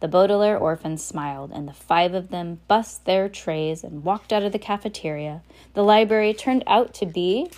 The 0.00 0.08
Baudelaire 0.08 0.58
orphans 0.58 1.04
smiled, 1.04 1.52
and 1.54 1.68
the 1.68 1.72
five 1.72 2.14
of 2.14 2.30
them 2.30 2.58
bussed 2.66 3.04
their 3.04 3.28
trays 3.28 3.84
and 3.84 4.02
walked 4.02 4.32
out 4.32 4.42
of 4.42 4.50
the 4.50 4.58
cafeteria. 4.58 5.42
The 5.74 5.84
library 5.84 6.34
turned 6.34 6.64
out 6.66 6.92
to 6.94 7.06
be 7.06 7.48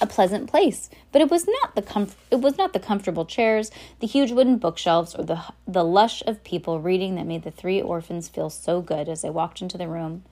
a 0.00 0.06
pleasant 0.08 0.50
place, 0.50 0.90
but 1.12 1.22
it 1.22 1.30
was 1.30 1.46
not 1.46 1.76
the 1.76 1.82
comf- 1.82 2.16
it 2.32 2.40
was 2.40 2.58
not 2.58 2.72
the 2.72 2.80
comfortable 2.80 3.24
chairs, 3.24 3.70
the 4.00 4.08
huge 4.08 4.32
wooden 4.32 4.58
bookshelves, 4.58 5.14
or 5.14 5.22
the 5.22 5.40
the 5.68 5.84
lush 5.84 6.20
of 6.26 6.42
people 6.42 6.80
reading 6.80 7.14
that 7.14 7.26
made 7.26 7.44
the 7.44 7.52
three 7.52 7.80
orphans 7.80 8.28
feel 8.28 8.50
so 8.50 8.80
good 8.80 9.08
as 9.08 9.22
they 9.22 9.30
walked 9.30 9.62
into 9.62 9.78
the 9.78 9.86
room. 9.86 10.24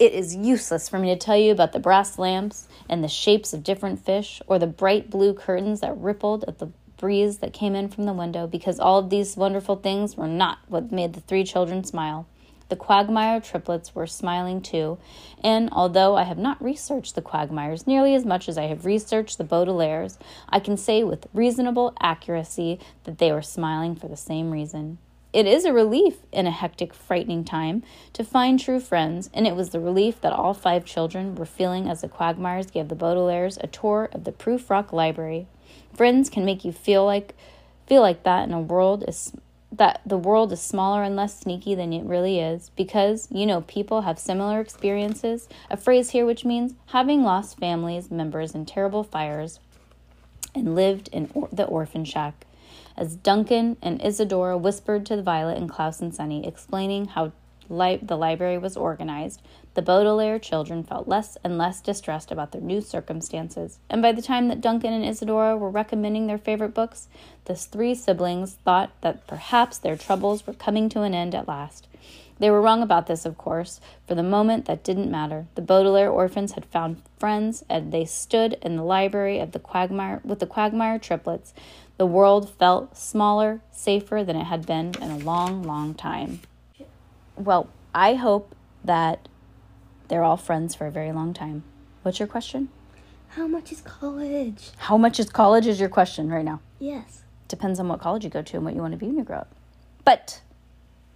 It 0.00 0.14
is 0.14 0.34
useless 0.34 0.88
for 0.88 0.98
me 0.98 1.08
to 1.08 1.16
tell 1.16 1.36
you 1.36 1.52
about 1.52 1.72
the 1.72 1.78
brass 1.78 2.18
lamps 2.18 2.66
and 2.88 3.04
the 3.04 3.08
shapes 3.08 3.52
of 3.52 3.62
different 3.62 4.02
fish, 4.02 4.40
or 4.46 4.58
the 4.58 4.66
bright 4.66 5.10
blue 5.10 5.34
curtains 5.34 5.80
that 5.80 5.94
rippled 5.94 6.42
at 6.48 6.58
the 6.58 6.70
breeze 6.96 7.40
that 7.40 7.52
came 7.52 7.74
in 7.74 7.88
from 7.88 8.04
the 8.04 8.14
window 8.14 8.46
because 8.46 8.80
all 8.80 8.98
of 8.98 9.10
these 9.10 9.36
wonderful 9.36 9.76
things 9.76 10.16
were 10.16 10.26
not 10.26 10.56
what 10.68 10.90
made 10.90 11.12
the 11.12 11.20
three 11.20 11.44
children 11.44 11.84
smile. 11.84 12.26
The 12.70 12.76
Quagmire 12.76 13.42
triplets 13.42 13.94
were 13.94 14.06
smiling 14.06 14.62
too, 14.62 14.96
and 15.44 15.68
although 15.70 16.16
I 16.16 16.22
have 16.22 16.38
not 16.38 16.64
researched 16.64 17.14
the 17.14 17.20
Quagmires 17.20 17.86
nearly 17.86 18.14
as 18.14 18.24
much 18.24 18.48
as 18.48 18.56
I 18.56 18.68
have 18.68 18.86
researched 18.86 19.36
the 19.36 19.44
Baudelaires, 19.44 20.16
I 20.48 20.60
can 20.60 20.78
say 20.78 21.04
with 21.04 21.26
reasonable 21.34 21.92
accuracy 22.00 22.80
that 23.04 23.18
they 23.18 23.32
were 23.32 23.42
smiling 23.42 23.96
for 23.96 24.08
the 24.08 24.16
same 24.16 24.50
reason. 24.50 24.96
It 25.32 25.46
is 25.46 25.64
a 25.64 25.72
relief 25.72 26.16
in 26.32 26.48
a 26.48 26.50
hectic, 26.50 26.92
frightening 26.92 27.44
time 27.44 27.84
to 28.14 28.24
find 28.24 28.58
true 28.58 28.80
friends, 28.80 29.30
and 29.32 29.46
it 29.46 29.54
was 29.54 29.70
the 29.70 29.78
relief 29.78 30.20
that 30.22 30.32
all 30.32 30.54
five 30.54 30.84
children 30.84 31.36
were 31.36 31.46
feeling 31.46 31.88
as 31.88 32.00
the 32.00 32.08
Quagmires 32.08 32.72
gave 32.72 32.88
the 32.88 32.96
Baudelaires 32.96 33.56
a 33.62 33.68
tour 33.68 34.08
of 34.12 34.24
the 34.24 34.32
Prufrock 34.32 34.92
Library. 34.92 35.46
Friends 35.94 36.28
can 36.30 36.44
make 36.44 36.64
you 36.64 36.72
feel 36.72 37.04
like 37.04 37.36
feel 37.86 38.02
like 38.02 38.24
that 38.24 38.48
in 38.48 38.54
a 38.54 38.60
world 38.60 39.04
is 39.06 39.32
that 39.72 40.00
the 40.04 40.18
world 40.18 40.52
is 40.52 40.60
smaller 40.60 41.04
and 41.04 41.14
less 41.14 41.38
sneaky 41.38 41.76
than 41.76 41.92
it 41.92 42.04
really 42.04 42.40
is 42.40 42.70
because 42.76 43.28
you 43.30 43.46
know 43.46 43.60
people 43.62 44.02
have 44.02 44.18
similar 44.18 44.60
experiences. 44.60 45.48
A 45.70 45.76
phrase 45.76 46.10
here 46.10 46.26
which 46.26 46.44
means 46.44 46.74
having 46.86 47.22
lost 47.22 47.56
families 47.58 48.10
members 48.10 48.52
in 48.52 48.66
terrible 48.66 49.04
fires 49.04 49.60
and 50.56 50.74
lived 50.74 51.08
in 51.12 51.30
or- 51.34 51.48
the 51.52 51.64
orphan 51.64 52.04
shack 52.04 52.46
as 53.00 53.16
Duncan 53.16 53.78
and 53.80 54.04
Isadora 54.04 54.58
whispered 54.58 55.06
to 55.06 55.22
Violet 55.22 55.56
and 55.56 55.70
Klaus 55.70 56.00
and 56.00 56.14
Sunny, 56.14 56.46
explaining 56.46 57.06
how 57.06 57.32
li- 57.70 57.98
the 58.02 58.16
library 58.16 58.58
was 58.58 58.76
organized, 58.76 59.40
the 59.72 59.80
Baudelaire 59.80 60.38
children 60.38 60.84
felt 60.84 61.08
less 61.08 61.38
and 61.42 61.56
less 61.56 61.80
distressed 61.80 62.30
about 62.30 62.52
their 62.52 62.60
new 62.60 62.82
circumstances. 62.82 63.78
And 63.88 64.02
by 64.02 64.12
the 64.12 64.20
time 64.20 64.48
that 64.48 64.60
Duncan 64.60 64.92
and 64.92 65.04
Isadora 65.04 65.56
were 65.56 65.70
recommending 65.70 66.26
their 66.26 66.36
favorite 66.36 66.74
books, 66.74 67.08
the 67.46 67.54
three 67.54 67.94
siblings 67.94 68.58
thought 68.66 68.90
that 69.00 69.26
perhaps 69.26 69.78
their 69.78 69.96
troubles 69.96 70.46
were 70.46 70.52
coming 70.52 70.90
to 70.90 71.00
an 71.00 71.14
end 71.14 71.34
at 71.34 71.48
last. 71.48 71.88
They 72.40 72.50
were 72.50 72.62
wrong 72.62 72.82
about 72.82 73.06
this, 73.06 73.26
of 73.26 73.36
course. 73.36 73.80
For 74.06 74.14
the 74.14 74.22
moment, 74.22 74.64
that 74.64 74.82
didn't 74.82 75.10
matter. 75.10 75.46
The 75.54 75.62
Baudelaire 75.62 76.10
orphans 76.10 76.52
had 76.52 76.64
found 76.64 77.02
friends, 77.18 77.62
and 77.68 77.92
they 77.92 78.06
stood 78.06 78.54
in 78.62 78.76
the 78.76 78.82
library 78.82 79.38
of 79.38 79.52
the 79.52 79.58
Quagmire 79.58 80.22
with 80.24 80.38
the 80.38 80.46
Quagmire 80.46 80.98
triplets. 80.98 81.52
The 82.00 82.06
world 82.06 82.48
felt 82.48 82.96
smaller, 82.96 83.60
safer 83.70 84.24
than 84.24 84.34
it 84.34 84.44
had 84.44 84.64
been 84.64 84.94
in 85.02 85.10
a 85.10 85.18
long, 85.18 85.62
long 85.62 85.92
time. 85.92 86.40
Well, 87.36 87.68
I 87.94 88.14
hope 88.14 88.54
that 88.82 89.28
they're 90.08 90.22
all 90.22 90.38
friends 90.38 90.74
for 90.74 90.86
a 90.86 90.90
very 90.90 91.12
long 91.12 91.34
time. 91.34 91.62
What's 92.00 92.18
your 92.18 92.26
question? 92.26 92.70
How 93.28 93.46
much 93.46 93.70
is 93.70 93.82
college? 93.82 94.70
How 94.78 94.96
much 94.96 95.20
is 95.20 95.28
college? 95.28 95.66
Is 95.66 95.78
your 95.78 95.90
question 95.90 96.30
right 96.30 96.42
now? 96.42 96.62
Yes. 96.78 97.20
Depends 97.48 97.78
on 97.78 97.86
what 97.88 98.00
college 98.00 98.24
you 98.24 98.30
go 98.30 98.40
to 98.40 98.56
and 98.56 98.64
what 98.64 98.74
you 98.74 98.80
want 98.80 98.92
to 98.92 98.96
be 98.98 99.04
when 99.04 99.18
you 99.18 99.22
grow 99.22 99.36
up. 99.36 99.54
But, 100.02 100.40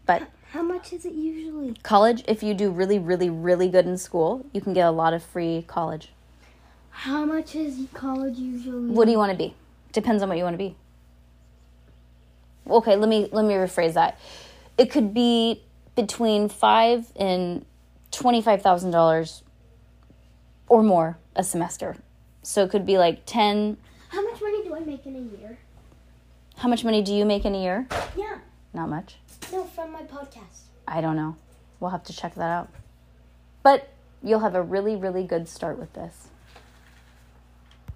but 0.05 0.29
How 0.51 0.61
much 0.61 0.93
is 0.93 1.07
it 1.07 1.15
usually? 1.15 1.77
college, 1.83 2.23
if 2.29 2.43
you 2.43 2.53
do 2.53 2.71
really, 2.71 2.99
really, 2.99 3.31
really 3.31 3.71
good 3.71 3.87
in 3.87 3.97
school, 3.97 4.45
you 4.53 4.61
can 4.61 4.75
get 4.75 4.87
a 4.87 4.91
lot 4.91 5.15
of 5.15 5.23
free 5.23 5.65
college. 5.67 6.11
How 6.91 7.25
much 7.25 7.55
is 7.55 7.87
college 7.95 8.37
usually? 8.37 8.91
What 8.91 9.07
do 9.07 9.13
you 9.13 9.19
want 9.19 9.33
to 9.33 9.39
be? 9.39 9.55
Depends 9.95 10.23
on 10.23 10.29
what 10.29 10.37
you 10.37 10.45
want 10.45 10.55
to 10.55 10.59
be. 10.59 10.77
Okay, 12.69 12.97
let 12.97 13.09
me 13.09 13.29
let 13.33 13.45
me 13.45 13.55
rephrase 13.55 13.95
that. 13.95 14.19
It 14.77 14.91
could 14.91 15.15
be 15.15 15.63
between 15.95 16.49
five 16.49 17.07
and 17.17 17.65
twenty 18.11 18.43
five 18.43 18.61
thousand 18.61 18.91
dollars 18.91 19.43
or 20.69 20.83
more 20.83 21.17
a 21.37 21.45
semester. 21.45 21.97
So 22.43 22.65
it 22.65 22.71
could 22.71 22.85
be 22.85 22.99
like 22.99 23.23
ten. 23.25 23.77
How 24.09 24.23
much 24.29 24.41
money 24.43 24.65
do 24.65 24.75
I 24.75 24.81
make 24.81 25.07
in 25.07 25.15
a 25.15 25.39
year? 25.39 25.59
How 26.57 26.69
much 26.69 26.85
money 26.85 27.01
do 27.01 27.15
you 27.15 27.25
make 27.25 27.45
in 27.45 27.55
a 27.55 27.63
year? 27.63 27.87
Yeah. 28.17 28.39
Not 28.73 28.89
much. 28.89 29.17
No, 29.53 29.65
from 29.65 29.93
my 29.93 30.03
podcast. 30.03 30.63
I 30.89 31.01
don't 31.01 31.17
know. 31.17 31.37
We'll 31.79 31.91
have 31.91 32.05
to 32.05 32.13
check 32.13 32.35
that 32.35 32.51
out. 32.51 32.69
But 33.63 33.89
you'll 34.23 34.41
have 34.41 34.57
a 34.57 34.63
really, 34.63 34.97
really 34.97 35.25
good 35.25 35.49
start 35.49 35.79
with 35.79 35.93
this. 35.93 36.29